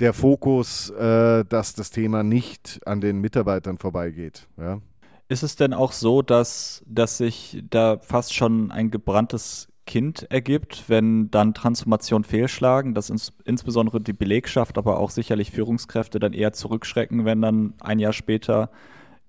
der 0.00 0.12
Fokus, 0.12 0.90
äh, 0.90 1.44
dass 1.44 1.74
das 1.74 1.90
Thema 1.90 2.22
nicht 2.22 2.80
an 2.86 3.00
den 3.00 3.20
Mitarbeitern 3.20 3.78
vorbeigeht. 3.78 4.48
Ja. 4.56 4.80
Ist 5.28 5.42
es 5.42 5.56
denn 5.56 5.74
auch 5.74 5.92
so, 5.92 6.22
dass, 6.22 6.82
dass 6.86 7.18
sich 7.18 7.62
da 7.68 7.98
fast 7.98 8.34
schon 8.34 8.70
ein 8.70 8.90
gebranntes 8.90 9.68
Kind 9.86 10.30
ergibt, 10.30 10.84
wenn 10.88 11.30
dann 11.30 11.54
Transformationen 11.54 12.24
fehlschlagen, 12.24 12.94
dass 12.94 13.10
ins, 13.10 13.32
insbesondere 13.44 14.00
die 14.00 14.12
Belegschaft, 14.12 14.78
aber 14.78 14.98
auch 14.98 15.10
sicherlich 15.10 15.50
Führungskräfte 15.50 16.18
dann 16.18 16.34
eher 16.34 16.52
zurückschrecken, 16.52 17.24
wenn 17.24 17.40
dann 17.40 17.74
ein 17.80 17.98
Jahr 17.98 18.12
später 18.12 18.70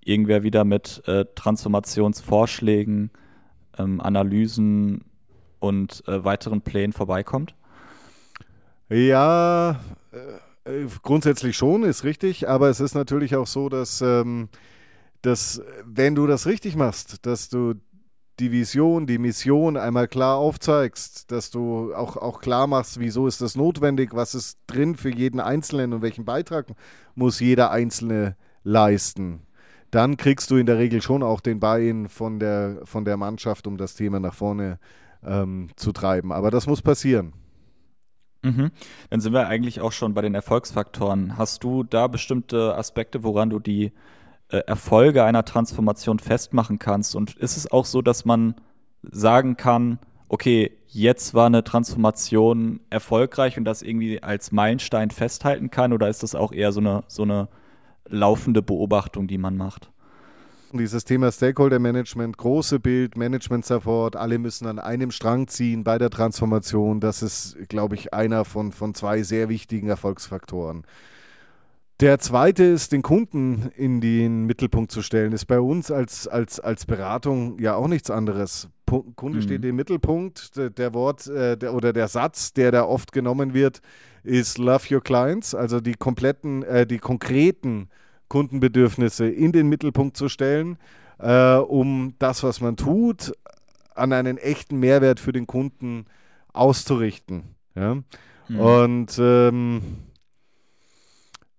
irgendwer 0.03 0.43
wieder 0.43 0.65
mit 0.65 1.01
äh, 1.07 1.25
Transformationsvorschlägen, 1.35 3.11
ähm, 3.77 4.01
Analysen 4.01 5.05
und 5.59 6.03
äh, 6.07 6.23
weiteren 6.23 6.61
Plänen 6.61 6.93
vorbeikommt? 6.93 7.55
Ja, 8.89 9.79
äh, 10.11 10.17
grundsätzlich 11.03 11.57
schon, 11.57 11.83
ist 11.83 12.03
richtig, 12.03 12.47
aber 12.47 12.69
es 12.69 12.79
ist 12.79 12.95
natürlich 12.95 13.35
auch 13.35 13.47
so, 13.47 13.69
dass, 13.69 14.01
ähm, 14.01 14.49
dass 15.21 15.61
wenn 15.85 16.15
du 16.15 16.27
das 16.27 16.45
richtig 16.45 16.75
machst, 16.75 17.25
dass 17.25 17.49
du 17.49 17.75
die 18.39 18.51
Vision, 18.51 19.05
die 19.05 19.17
Mission 19.17 19.75
einmal 19.75 20.07
klar 20.07 20.37
aufzeigst, 20.37 21.31
dass 21.31 21.49
du 21.49 21.93
auch, 21.93 22.15
auch 22.15 22.39
klar 22.39 22.67
machst, 22.67 22.99
wieso 22.99 23.27
ist 23.27 23.41
das 23.41 23.55
notwendig, 23.55 24.13
was 24.13 24.33
ist 24.33 24.59
drin 24.67 24.95
für 24.95 25.09
jeden 25.09 25.39
Einzelnen 25.39 25.93
und 25.93 26.01
welchen 26.01 26.25
Beitrag 26.25 26.67
muss 27.15 27.39
jeder 27.39 27.71
Einzelne 27.71 28.37
leisten, 28.63 29.41
dann 29.91 30.17
kriegst 30.17 30.51
du 30.51 30.55
in 30.55 30.65
der 30.65 30.77
Regel 30.77 31.01
schon 31.01 31.23
auch 31.23 31.41
den 31.41 31.59
Bein 31.59 32.07
von 32.07 32.39
der, 32.39 32.81
von 32.85 33.05
der 33.05 33.17
Mannschaft, 33.17 33.67
um 33.67 33.77
das 33.77 33.95
Thema 33.95 34.19
nach 34.19 34.35
vorne 34.35 34.79
ähm, 35.23 35.69
zu 35.75 35.91
treiben. 35.91 36.31
Aber 36.31 36.51
das 36.51 36.67
muss 36.67 36.81
passieren. 36.81 37.33
Mhm. 38.41 38.71
Dann 39.09 39.21
sind 39.21 39.33
wir 39.33 39.47
eigentlich 39.47 39.81
auch 39.81 39.91
schon 39.91 40.13
bei 40.13 40.21
den 40.21 40.35
Erfolgsfaktoren. 40.35 41.37
Hast 41.37 41.63
du 41.63 41.83
da 41.83 42.07
bestimmte 42.07 42.75
Aspekte, 42.75 43.23
woran 43.23 43.49
du 43.49 43.59
die 43.59 43.91
äh, 44.49 44.57
Erfolge 44.59 45.23
einer 45.23 45.43
Transformation 45.45 46.19
festmachen 46.19 46.79
kannst? 46.79 47.15
Und 47.15 47.35
ist 47.35 47.57
es 47.57 47.71
auch 47.71 47.85
so, 47.85 48.01
dass 48.01 48.25
man 48.25 48.55
sagen 49.03 49.57
kann, 49.57 49.99
okay, 50.29 50.71
jetzt 50.87 51.33
war 51.33 51.47
eine 51.47 51.63
Transformation 51.63 52.79
erfolgreich 52.89 53.57
und 53.57 53.65
das 53.65 53.81
irgendwie 53.81 54.23
als 54.23 54.51
Meilenstein 54.51 55.11
festhalten 55.11 55.69
kann? 55.69 55.93
Oder 55.93 56.07
ist 56.07 56.23
das 56.23 56.35
auch 56.35 56.51
eher 56.51 56.71
so 56.71 56.79
eine, 56.79 57.03
so 57.07 57.23
eine 57.23 57.49
laufende 58.07 58.61
Beobachtung, 58.61 59.27
die 59.27 59.37
man 59.37 59.57
macht? 59.57 59.91
Dieses 60.77 61.03
Thema 61.03 61.31
Stakeholder 61.31 61.79
Management, 61.79 62.37
große 62.37 62.79
Bild, 62.79 63.17
Management 63.17 63.65
Support, 63.65 64.15
alle 64.15 64.37
müssen 64.37 64.67
an 64.67 64.77
einem 64.77 65.09
Strang 65.09 65.47
ziehen 65.47 65.83
bei 65.83 65.97
der 65.97 66.11
Transformation. 66.11 66.99
Das 66.99 67.23
ist, 67.23 67.57
glaube 67.69 67.95
ich, 67.95 68.13
einer 68.13 68.45
von, 68.45 68.71
von 68.71 68.93
zwei 68.93 69.23
sehr 69.23 69.49
wichtigen 69.49 69.89
Erfolgsfaktoren. 69.89 70.83
Der 71.99 72.19
zweite 72.19 72.63
ist, 72.63 72.93
den 72.93 73.01
Kunden 73.01 73.71
in 73.75 73.99
den 73.99 74.45
Mittelpunkt 74.45 74.91
zu 74.91 75.01
stellen, 75.01 75.33
ist 75.33 75.45
bei 75.45 75.59
uns 75.59 75.91
als, 75.91 76.27
als, 76.27 76.59
als 76.59 76.85
Beratung 76.85 77.59
ja 77.59 77.75
auch 77.75 77.89
nichts 77.89 78.09
anderes. 78.09 78.69
P 78.85 79.01
Kunde 79.15 79.39
mhm. 79.39 79.43
steht 79.43 79.65
im 79.65 79.75
Mittelpunkt. 79.75 80.55
Der, 80.55 80.69
der 80.69 80.93
Wort 80.93 81.27
äh, 81.27 81.57
der, 81.57 81.73
oder 81.73 81.91
der 81.91 82.07
Satz, 82.07 82.53
der 82.53 82.71
da 82.71 82.83
oft 82.83 83.11
genommen 83.11 83.53
wird, 83.53 83.81
ist 84.23 84.57
Love 84.57 84.95
Your 84.95 85.01
Clients, 85.01 85.53
also 85.53 85.81
die 85.81 85.93
kompletten, 85.93 86.63
äh, 86.63 86.87
die 86.87 86.99
konkreten 86.99 87.89
Kundenbedürfnisse 88.29 89.27
in 89.27 89.51
den 89.51 89.67
Mittelpunkt 89.67 90.15
zu 90.15 90.29
stellen, 90.29 90.77
äh, 91.17 91.55
um 91.55 92.13
das, 92.19 92.43
was 92.43 92.61
man 92.61 92.77
tut, 92.77 93.33
an 93.95 94.13
einen 94.13 94.37
echten 94.37 94.79
Mehrwert 94.79 95.19
für 95.19 95.33
den 95.33 95.47
Kunden 95.47 96.05
auszurichten. 96.53 97.55
Ja? 97.75 97.95
Mhm. 98.47 98.59
Und 98.59 99.19
ähm, 99.19 99.81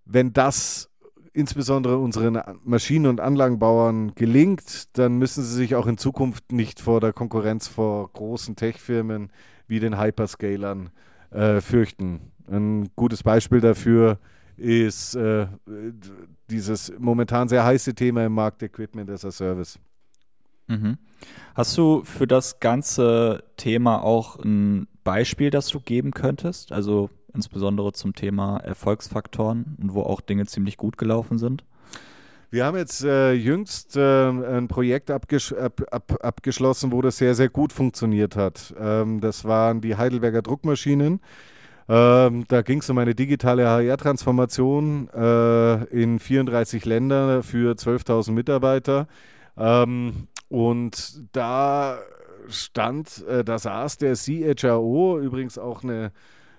wenn 0.05 0.33
das 0.33 0.89
insbesondere 1.33 1.99
unseren 1.99 2.41
Maschinen- 2.65 3.07
und 3.07 3.21
Anlagenbauern 3.21 4.15
gelingt, 4.15 4.99
dann 4.99 5.19
müssen 5.19 5.45
sie 5.45 5.55
sich 5.55 5.77
auch 5.77 5.87
in 5.87 5.99
Zukunft 5.99 6.51
nicht 6.51 6.81
vor 6.81 7.01
der 7.01 7.13
Konkurrenz 7.13 7.69
vor 7.69 8.11
großen 8.13 8.57
Tech-Firmen 8.57 9.31
wie 9.69 9.79
den 9.79 10.01
Hyperscalern 10.01 10.91
äh, 11.31 11.61
fürchten. 11.61 12.33
Ein 12.51 12.91
gutes 12.97 13.23
Beispiel 13.23 13.61
dafür 13.61 14.13
ist 14.13 14.40
äh, 14.61 15.47
dieses 16.51 16.93
momentan 16.99 17.49
sehr 17.49 17.65
heiße 17.65 17.95
Thema 17.95 18.27
im 18.27 18.35
Markt 18.35 18.63
Equipment 18.63 19.11
as 19.11 19.25
a 19.25 19.31
Service. 19.31 19.79
Mhm. 20.69 20.99
Hast 21.55 21.77
du 21.77 22.05
für 22.05 22.27
das 22.27 22.61
ganze 22.61 23.45
Thema 23.57 24.03
auch 24.03 24.39
ein 24.39 24.87
Beispiel, 25.05 25.51
das 25.51 25.69
du 25.69 25.81
geben 25.81 26.13
könntest? 26.13 26.73
Also 26.73 27.11
insbesondere 27.35 27.93
zum 27.93 28.15
Thema 28.15 28.59
Erfolgsfaktoren 28.59 29.77
und 29.81 29.95
wo 29.95 30.03
auch 30.03 30.21
Dinge 30.21 30.47
ziemlich 30.47 30.77
gut 30.77 30.97
gelaufen 30.97 31.39
sind? 31.39 31.65
Wir 32.53 32.65
haben 32.65 32.77
jetzt 32.77 33.05
äh, 33.05 33.33
jüngst 33.33 33.97
äh, 33.97 34.29
ein 34.29 34.67
Projekt 34.67 35.13
abges 35.13 35.53
ab, 35.53 35.83
ab, 35.93 36.19
abgeschlossen, 36.21 36.91
wo 36.91 37.01
das 37.01 37.19
sehr, 37.19 37.37
sehr 37.37 37.49
gut 37.49 37.73
funktioniert 37.73 38.35
hat. 38.35 38.75
Ähm, 38.77 39.21
das 39.21 39.45
waren 39.45 39.81
die 39.81 39.97
Heidelberger 39.97 40.43
Druckmaschinen. 40.43 41.21
Ähm, 41.91 42.45
da 42.47 42.63
ging 42.63 42.79
es 42.79 42.89
um 42.89 42.99
eine 42.99 43.17
digitale 43.17 43.67
HR-Transformation 43.67 45.09
äh, 45.09 45.85
in 45.87 46.21
34 46.21 46.85
Ländern 46.85 47.43
für 47.43 47.75
12.000 47.75 48.31
Mitarbeiter. 48.31 49.09
Ähm, 49.57 50.29
und 50.49 51.21
da 51.33 51.99
stand, 52.49 53.27
äh, 53.27 53.43
da 53.43 53.59
saß 53.59 53.99
der 53.99 54.15
CHRO, 54.15 55.19
übrigens 55.19 55.59
auch 55.59 55.83
eine, 55.83 56.13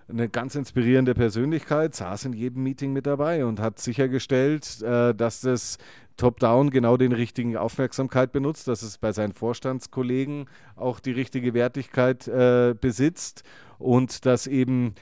eine 0.10 0.28
ganz 0.28 0.56
inspirierende 0.56 1.14
Persönlichkeit, 1.14 1.96
saß 1.96 2.26
in 2.26 2.34
jedem 2.34 2.64
Meeting 2.64 2.92
mit 2.92 3.08
dabei 3.08 3.46
und 3.46 3.62
hat 3.62 3.80
sichergestellt, 3.80 4.82
äh, 4.82 5.16
dass 5.16 5.40
das 5.40 5.78
Top-Down 6.18 6.72
genau 6.72 6.98
den 6.98 7.14
richtigen 7.14 7.56
Aufmerksamkeit 7.56 8.34
benutzt, 8.34 8.68
dass 8.68 8.82
es 8.82 8.98
bei 8.98 9.14
seinen 9.14 9.32
Vorstandskollegen 9.32 10.48
auch 10.76 11.00
die 11.00 11.14
richtige 11.14 11.54
Wertigkeit 11.54 12.28
äh, 12.28 12.76
besitzt 12.78 13.44
und 13.80 14.26
dass 14.26 14.46
eben 14.46 14.94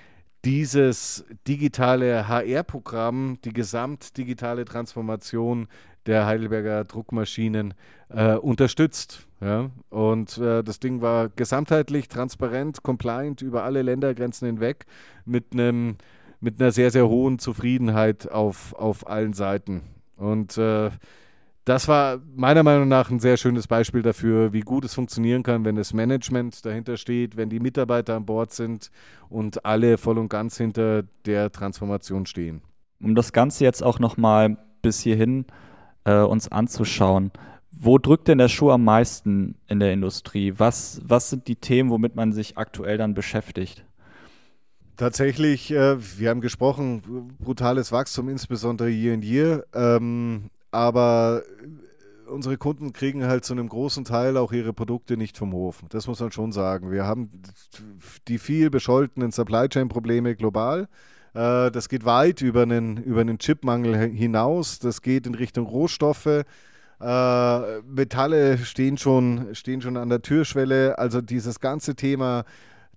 dieses 0.45 1.25
digitale 1.47 2.27
HR-Programm, 2.27 3.39
die 3.43 3.53
gesamtdigitale 3.53 4.65
Transformation 4.65 5.67
der 6.05 6.25
Heidelberger 6.25 6.85
Druckmaschinen 6.85 7.73
äh, 8.09 8.35
unterstützt. 8.35 9.27
Ja? 9.41 9.69
Und 9.89 10.37
äh, 10.37 10.63
das 10.63 10.79
Ding 10.79 11.01
war 11.01 11.29
gesamtheitlich 11.29 12.07
transparent, 12.07 12.83
compliant 12.83 13.41
über 13.41 13.63
alle 13.63 13.81
Ländergrenzen 13.81 14.45
hinweg 14.47 14.85
mit 15.25 15.53
einem 15.53 15.97
mit 16.41 16.61
einer 16.61 16.71
sehr, 16.71 16.89
sehr 16.89 17.07
hohen 17.09 17.37
Zufriedenheit 17.37 18.31
auf, 18.31 18.73
auf 18.73 19.07
allen 19.07 19.33
Seiten. 19.33 19.81
Und 20.15 20.57
äh, 20.57 20.89
das 21.69 21.87
war 21.87 22.19
meiner 22.35 22.63
Meinung 22.63 22.87
nach 22.87 23.11
ein 23.11 23.19
sehr 23.19 23.37
schönes 23.37 23.67
Beispiel 23.67 24.01
dafür, 24.01 24.53
wie 24.53 24.61
gut 24.61 24.85
es 24.85 24.95
funktionieren 24.95 25.43
kann, 25.43 25.65
wenn 25.65 25.75
das 25.75 25.93
Management 25.93 26.65
dahinter 26.65 26.97
steht, 26.97 27.37
wenn 27.37 27.49
die 27.49 27.59
Mitarbeiter 27.59 28.15
an 28.15 28.25
Bord 28.25 28.51
sind 28.51 28.89
und 29.29 29.65
alle 29.65 29.99
voll 29.99 30.17
und 30.17 30.29
ganz 30.29 30.57
hinter 30.57 31.03
der 31.25 31.51
Transformation 31.51 32.25
stehen. 32.25 32.61
Um 32.99 33.13
das 33.13 33.33
Ganze 33.33 33.65
jetzt 33.65 33.83
auch 33.83 33.99
nochmal 33.99 34.57
bis 34.81 34.99
hierhin 34.99 35.45
äh, 36.05 36.15
uns 36.15 36.51
anzuschauen, 36.51 37.31
wo 37.71 37.99
drückt 37.99 38.27
denn 38.29 38.39
der 38.39 38.49
Schuh 38.49 38.71
am 38.71 38.83
meisten 38.83 39.55
in 39.67 39.79
der 39.79 39.93
Industrie? 39.93 40.55
Was, 40.57 40.99
was 41.03 41.29
sind 41.29 41.47
die 41.47 41.55
Themen, 41.55 41.91
womit 41.91 42.15
man 42.15 42.33
sich 42.33 42.57
aktuell 42.57 42.97
dann 42.97 43.13
beschäftigt? 43.13 43.85
Tatsächlich, 44.97 45.71
äh, 45.71 45.97
wir 46.19 46.31
haben 46.31 46.41
gesprochen, 46.41 47.35
brutales 47.39 47.91
Wachstum, 47.91 48.27
insbesondere 48.27 48.89
Year 48.89 49.13
in 49.13 49.21
Year. 49.21 49.65
Ähm, 49.73 50.49
aber 50.71 51.43
äh, 51.61 52.29
unsere 52.29 52.57
Kunden 52.57 52.93
kriegen 52.93 53.25
halt 53.25 53.45
zu 53.45 53.53
einem 53.53 53.69
großen 53.69 54.05
Teil 54.05 54.37
auch 54.37 54.51
ihre 54.51 54.73
Produkte 54.73 55.17
nicht 55.17 55.37
vom 55.37 55.53
Hof. 55.53 55.81
Das 55.89 56.07
muss 56.07 56.19
man 56.19 56.31
schon 56.31 56.51
sagen. 56.51 56.91
Wir 56.91 57.05
haben 57.05 57.41
die 58.27 58.37
viel 58.37 58.69
bescholtenen 58.69 59.31
Supply 59.31 59.67
Chain 59.67 59.89
Probleme 59.89 60.35
global. 60.35 60.87
Äh, 61.33 61.71
das 61.71 61.89
geht 61.89 62.05
weit 62.05 62.41
über 62.41 62.63
einen, 62.63 62.97
über 62.97 63.21
einen 63.21 63.39
Chipmangel 63.39 63.95
hinaus. 63.97 64.79
Das 64.79 65.01
geht 65.01 65.27
in 65.27 65.35
Richtung 65.35 65.65
Rohstoffe. 65.65 66.43
Äh, 67.01 67.81
Metalle 67.81 68.57
stehen 68.59 68.97
schon, 68.97 69.55
stehen 69.55 69.81
schon 69.81 69.97
an 69.97 70.09
der 70.09 70.21
Türschwelle. 70.21 70.97
Also 70.99 71.21
dieses 71.21 71.59
ganze 71.59 71.95
Thema 71.95 72.43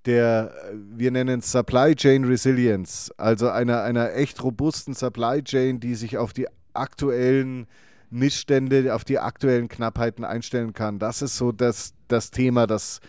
der, 0.04 0.52
wir 0.74 1.10
nennen 1.10 1.40
es 1.40 1.52
Supply 1.52 1.94
Chain 1.94 2.24
Resilience, 2.24 3.12
also 3.16 3.48
einer, 3.48 3.82
einer 3.82 4.14
echt 4.14 4.42
robusten 4.42 4.94
Supply 4.94 5.42
Chain, 5.42 5.80
die 5.80 5.94
sich 5.94 6.18
auf 6.18 6.32
die 6.32 6.48
aktuellen 6.74 7.66
Missstände, 8.10 8.94
auf 8.94 9.04
die 9.04 9.18
aktuellen 9.18 9.68
Knappheiten 9.68 10.24
einstellen 10.24 10.74
kann. 10.74 10.98
Das 10.98 11.22
ist 11.22 11.36
so 11.36 11.50
das, 11.50 11.94
das 12.08 12.30
Thema, 12.30 12.66
das, 12.66 13.00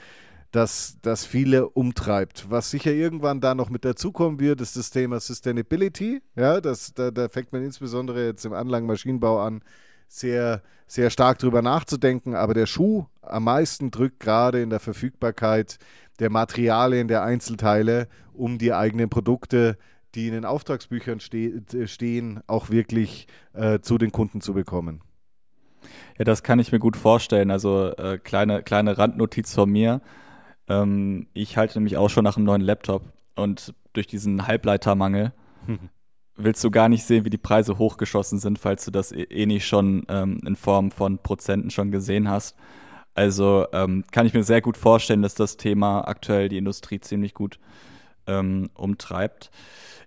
das, 0.52 0.98
das 1.02 1.26
viele 1.26 1.68
umtreibt. 1.68 2.50
Was 2.50 2.72
sicher 2.72 2.92
irgendwann 2.92 3.42
da 3.42 3.54
noch 3.54 3.70
mit 3.70 3.84
dazukommen 3.84 4.40
wird, 4.40 4.62
ist 4.62 4.78
das 4.78 4.92
Thema 4.92 5.20
Sustainability. 5.20 6.22
Ja, 6.36 6.62
das, 6.62 6.94
da, 6.94 7.12
da 7.12 7.28
fängt 7.28 7.52
man 7.52 7.64
insbesondere 7.64 8.26
jetzt 8.26 8.46
im 8.46 8.54
Anlagenmaschinenbau 8.54 9.42
an, 9.42 9.62
sehr, 10.08 10.62
sehr 10.88 11.10
stark 11.10 11.40
drüber 11.40 11.62
nachzudenken. 11.62 12.36
Aber 12.36 12.54
der 12.54 12.66
Schuh 12.66 13.06
am 13.22 13.44
meisten 13.46 13.92
drückt 13.92 14.20
gerade 14.20 14.62
in 14.62 14.70
der 14.70 14.80
Verfügbarkeit 14.80 15.80
der 16.20 16.30
Materialien, 16.30 17.08
der 17.08 17.24
Einzelteile, 17.24 18.08
um 18.34 18.58
die 18.58 18.74
eigenen 18.74 19.10
Produkte 19.10 19.78
die 20.16 20.28
in 20.28 20.34
den 20.34 20.46
Auftragsbüchern 20.46 21.20
ste 21.20 21.64
stehen, 21.86 22.42
auch 22.48 22.70
wirklich 22.70 23.28
äh, 23.54 23.80
zu 23.80 23.98
den 23.98 24.12
Kunden 24.12 24.42
zu 24.42 24.54
bekommen. 24.54 25.02
Ja, 26.18 26.26
das 26.26 26.44
kann 26.44 26.60
ich 26.60 26.72
mir 26.72 26.80
gut 26.80 26.96
vorstellen. 26.98 27.52
Also 27.52 27.92
äh, 27.98 28.18
kleine, 28.18 28.64
kleine 28.64 28.98
Randnotiz 28.98 29.54
von 29.54 29.70
mir. 29.70 30.02
Ähm, 30.68 31.28
ich 31.34 31.58
halte 31.58 31.80
nämlich 31.80 31.98
auch 31.98 32.10
schon 32.10 32.24
nach 32.24 32.38
einem 32.38 32.46
neuen 32.46 32.62
Laptop 32.62 33.04
und 33.36 33.74
durch 33.94 34.08
diesen 34.08 34.48
Halbleitermangel 34.48 35.34
willst 36.36 36.64
du 36.64 36.72
gar 36.72 36.90
nicht 36.90 37.04
sehen, 37.04 37.26
wie 37.26 37.30
die 37.30 37.38
Preise 37.38 37.78
hochgeschossen 37.78 38.40
sind, 38.40 38.60
falls 38.60 38.86
du 38.86 38.92
das 38.92 39.12
eh, 39.12 39.24
eh 39.24 39.46
nicht 39.46 39.68
schon 39.68 40.06
ähm, 40.08 40.40
in 40.46 40.56
Form 40.56 40.92
von 40.92 41.20
Prozenten 41.20 41.70
schon 41.70 41.92
gesehen 41.92 42.30
hast. 42.30 42.56
Also 43.16 43.68
ähm, 43.74 44.04
kann 44.12 44.26
ich 44.26 44.34
mir 44.34 44.44
sehr 44.44 44.62
gut 44.62 44.78
vorstellen, 44.78 45.22
dass 45.22 45.36
das 45.36 45.58
Thema 45.58 46.02
aktuell 46.08 46.50
die 46.50 46.58
Industrie 46.58 47.00
ziemlich 47.00 47.34
gut 47.36 47.60
ähm, 48.28 48.70
umtreibt. 48.74 49.52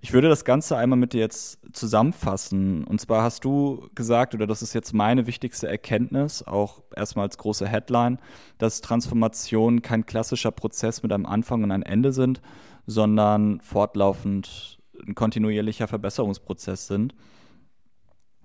Ich 0.01 0.13
würde 0.13 0.29
das 0.29 0.45
Ganze 0.45 0.77
einmal 0.77 0.99
mit 0.99 1.13
dir 1.13 1.21
jetzt 1.21 1.59
zusammenfassen. 1.73 2.85
Und 2.85 3.01
zwar 3.01 3.23
hast 3.23 3.45
du 3.45 3.89
gesagt, 3.95 4.35
oder 4.35 4.47
das 4.47 4.63
ist 4.63 4.75
jetzt 4.75 4.93
meine 4.93 5.27
wichtigste 5.27 5.69
Erkenntnis, 5.69 6.43
auch 6.43 6.83
erstmal 6.95 7.27
als 7.27 7.39
große 7.39 7.67
Headline, 7.67 8.19
dass 8.59 8.81
Transformationen 8.81 9.83
kein 9.83 10.07
klassischer 10.07 10.53
Prozess 10.53 11.03
mit 11.03 11.13
einem 11.13 11.27
Anfang 11.27 11.65
und 11.65 11.73
einem 11.73 11.83
Ende 11.83 12.13
sind, 12.13 12.41
sondern 12.87 13.61
fortlaufend 13.61 14.79
ein 15.07 15.15
kontinuierlicher 15.15 15.89
Verbesserungsprozess 15.89 16.87
sind. 16.87 17.15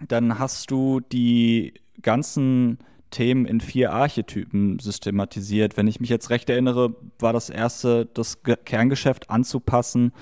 Dann 0.08 0.40
hast 0.40 0.72
du 0.72 1.00
die 1.00 1.76
ganzen 2.02 2.80
Themen 3.12 3.46
in 3.46 3.62
vier 3.62 3.94
Archetypen 3.94 4.80
systematisiert. 4.80 5.78
Wenn 5.78 5.88
ich 5.88 6.00
mich 6.00 6.10
jetzt 6.10 6.30
recht 6.30 6.50
erinnere, 6.50 6.96
war 7.20 7.34
das 7.34 7.50
erste, 7.50 8.08
das 8.08 8.42
Kerngeschäft 8.44 9.30
anzupassen, 9.30 10.14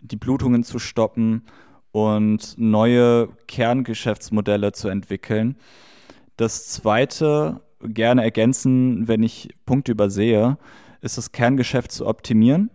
die 0.00 0.16
Blutungen 0.16 0.62
zu 0.62 0.78
stoppen 0.78 1.42
und 1.90 2.54
neue 2.56 3.28
Kerngeschäftsmodelle 3.48 4.72
zu 4.72 4.88
entwickeln. 4.88 5.56
Das 6.36 6.68
zweite, 6.68 7.60
gerne 7.80 8.22
ergänzen, 8.22 9.08
wenn 9.08 9.22
ich 9.22 9.48
Punkte 9.66 9.92
übersehe, 9.92 10.58
ist 11.00 11.18
das 11.18 11.32
Kerngeschäft 11.32 11.92
zu 11.92 12.06
optimieren, 12.06 12.70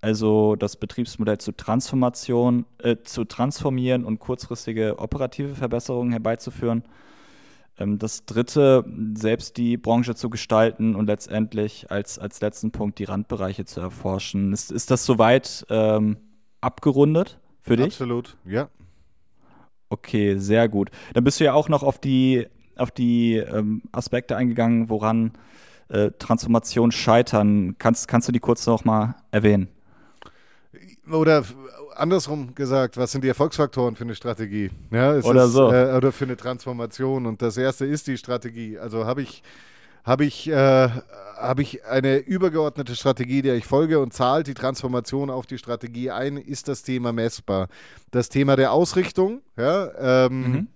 also 0.00 0.56
das 0.56 0.76
Betriebsmodell 0.76 1.38
zu 1.38 1.52
Transformation, 1.52 2.66
äh, 2.78 2.96
zu 3.02 3.24
transformieren 3.24 4.04
und 4.04 4.20
kurzfristige 4.20 4.98
operative 4.98 5.54
Verbesserungen 5.54 6.12
herbeizuführen. 6.12 6.84
Ähm, 7.78 7.98
das 7.98 8.24
dritte, 8.24 8.84
selbst 9.14 9.56
die 9.56 9.76
Branche 9.76 10.14
zu 10.14 10.30
gestalten 10.30 10.94
und 10.94 11.06
letztendlich 11.06 11.90
als, 11.90 12.18
als 12.18 12.40
letzten 12.40 12.70
Punkt 12.70 12.98
die 12.98 13.04
Randbereiche 13.04 13.64
zu 13.64 13.80
erforschen. 13.80 14.52
Ist, 14.52 14.72
ist 14.72 14.90
das 14.90 15.04
soweit 15.04 15.66
ähm, 15.70 16.16
abgerundet 16.60 17.38
für 17.60 17.76
dich? 17.76 17.86
Absolut, 17.86 18.36
ja. 18.44 18.68
Okay, 19.90 20.36
sehr 20.36 20.68
gut. 20.68 20.90
Dann 21.14 21.24
bist 21.24 21.40
du 21.40 21.44
ja 21.44 21.54
auch 21.54 21.68
noch 21.68 21.82
auf 21.82 21.98
die, 21.98 22.46
auf 22.76 22.90
die 22.90 23.36
ähm, 23.36 23.82
Aspekte 23.92 24.36
eingegangen, 24.36 24.90
woran 24.90 25.32
äh, 25.88 26.10
Transformation 26.18 26.92
scheitern. 26.92 27.76
Kannst, 27.78 28.08
kannst 28.08 28.28
du 28.28 28.32
die 28.32 28.40
kurz 28.40 28.66
noch 28.66 28.84
mal 28.84 29.14
erwähnen? 29.30 29.68
Oder 31.10 31.44
andersrum 31.98 32.54
gesagt, 32.54 32.96
was 32.96 33.12
sind 33.12 33.24
die 33.24 33.28
Erfolgsfaktoren 33.28 33.96
für 33.96 34.04
eine 34.04 34.14
Strategie? 34.14 34.70
Ja, 34.90 35.18
oder 35.18 35.44
ist, 35.44 35.52
so. 35.52 35.72
Äh, 35.72 35.96
oder 35.96 36.12
für 36.12 36.24
eine 36.24 36.36
Transformation. 36.36 37.26
Und 37.26 37.42
das 37.42 37.56
erste 37.56 37.86
ist 37.86 38.06
die 38.06 38.16
Strategie. 38.16 38.78
Also 38.78 39.04
habe 39.04 39.22
ich, 39.22 39.42
habe 40.04 40.24
ich, 40.24 40.48
äh, 40.48 40.88
habe 41.36 41.62
ich 41.62 41.84
eine 41.84 42.18
übergeordnete 42.18 42.96
Strategie, 42.96 43.42
der 43.42 43.56
ich 43.56 43.66
folge 43.66 44.00
und 44.00 44.12
zahlt 44.12 44.46
die 44.46 44.54
Transformation 44.54 45.30
auf 45.30 45.46
die 45.46 45.58
Strategie 45.58 46.10
ein, 46.10 46.36
ist 46.36 46.68
das 46.68 46.82
Thema 46.82 47.12
messbar. 47.12 47.68
Das 48.10 48.28
Thema 48.28 48.56
der 48.56 48.72
Ausrichtung, 48.72 49.42
ja, 49.56 50.26
ähm, 50.26 50.52
mhm. 50.52 50.68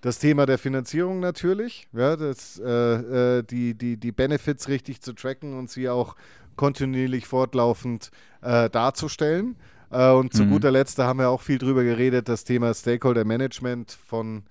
Das 0.00 0.20
Thema 0.20 0.46
der 0.46 0.58
Finanzierung 0.58 1.18
natürlich, 1.18 1.88
ja, 1.92 2.14
das, 2.14 2.56
äh, 2.64 3.38
äh, 3.38 3.42
die, 3.42 3.74
die, 3.74 3.96
die 3.96 4.12
Benefits 4.12 4.68
richtig 4.68 5.00
zu 5.00 5.12
tracken 5.12 5.58
und 5.58 5.70
sie 5.70 5.88
auch 5.88 6.14
kontinuierlich 6.54 7.26
fortlaufend 7.26 8.12
äh, 8.42 8.70
darzustellen. 8.70 9.56
Äh, 9.90 10.10
und 10.12 10.32
zu 10.32 10.44
mhm. 10.44 10.50
guter 10.50 10.70
Letzt, 10.70 10.98
da 10.98 11.06
haben 11.06 11.18
wir 11.18 11.30
auch 11.30 11.40
viel 11.40 11.58
drüber 11.58 11.84
geredet, 11.84 12.28
das 12.28 12.44
Thema 12.44 12.74
Stakeholder 12.74 13.24
Management 13.24 13.92
von, 13.92 14.44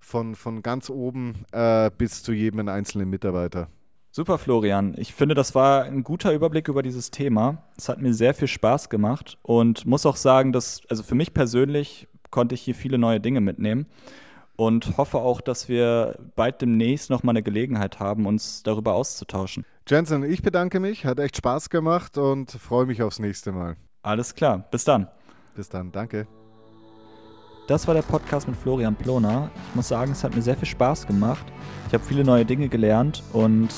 von, 0.00 0.34
von 0.34 0.62
ganz 0.62 0.90
oben 0.90 1.44
äh, 1.52 1.90
bis 1.96 2.22
zu 2.22 2.32
jedem 2.32 2.68
einzelnen 2.68 3.10
Mitarbeiter. 3.10 3.68
Super, 4.10 4.38
Florian. 4.38 4.94
Ich 4.96 5.12
finde, 5.12 5.34
das 5.34 5.56
war 5.56 5.82
ein 5.82 6.04
guter 6.04 6.32
Überblick 6.32 6.68
über 6.68 6.84
dieses 6.84 7.10
Thema. 7.10 7.64
Es 7.76 7.88
hat 7.88 8.00
mir 8.00 8.14
sehr 8.14 8.32
viel 8.32 8.46
Spaß 8.46 8.88
gemacht 8.88 9.38
und 9.42 9.86
muss 9.86 10.06
auch 10.06 10.14
sagen, 10.14 10.52
dass, 10.52 10.82
also 10.88 11.02
für 11.02 11.16
mich 11.16 11.34
persönlich 11.34 12.06
konnte 12.30 12.54
ich 12.54 12.62
hier 12.62 12.76
viele 12.76 12.96
neue 12.96 13.18
Dinge 13.18 13.40
mitnehmen 13.40 13.86
und 14.56 14.96
hoffe 14.98 15.18
auch, 15.18 15.40
dass 15.40 15.68
wir 15.68 16.16
bald 16.36 16.62
demnächst 16.62 17.10
nochmal 17.10 17.32
eine 17.32 17.42
Gelegenheit 17.42 17.98
haben, 17.98 18.26
uns 18.26 18.62
darüber 18.62 18.94
auszutauschen. 18.94 19.64
Jensen, 19.88 20.22
ich 20.22 20.42
bedanke 20.42 20.80
mich, 20.80 21.04
hat 21.04 21.18
echt 21.18 21.36
Spaß 21.36 21.68
gemacht 21.68 22.16
und 22.16 22.52
freue 22.52 22.86
mich 22.86 23.02
aufs 23.02 23.18
nächste 23.18 23.52
Mal. 23.52 23.76
Alles 24.04 24.34
klar, 24.34 24.62
bis 24.70 24.84
dann. 24.84 25.08
Bis 25.56 25.68
dann, 25.68 25.90
danke. 25.90 26.26
Das 27.66 27.86
war 27.86 27.94
der 27.94 28.02
Podcast 28.02 28.46
mit 28.46 28.56
Florian 28.56 28.94
Ploner. 28.94 29.50
Ich 29.70 29.74
muss 29.74 29.88
sagen, 29.88 30.12
es 30.12 30.22
hat 30.22 30.34
mir 30.36 30.42
sehr 30.42 30.56
viel 30.56 30.68
Spaß 30.68 31.06
gemacht. 31.06 31.46
Ich 31.88 31.94
habe 31.94 32.04
viele 32.04 32.22
neue 32.22 32.44
Dinge 32.44 32.68
gelernt 32.68 33.22
und 33.32 33.70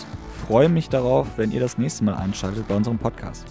freue 0.48 0.68
mich 0.68 0.88
darauf, 0.88 1.38
wenn 1.38 1.52
ihr 1.52 1.60
das 1.60 1.78
nächste 1.78 2.02
Mal 2.02 2.14
einschaltet 2.14 2.66
bei 2.66 2.74
unserem 2.74 2.98
Podcast. 2.98 3.46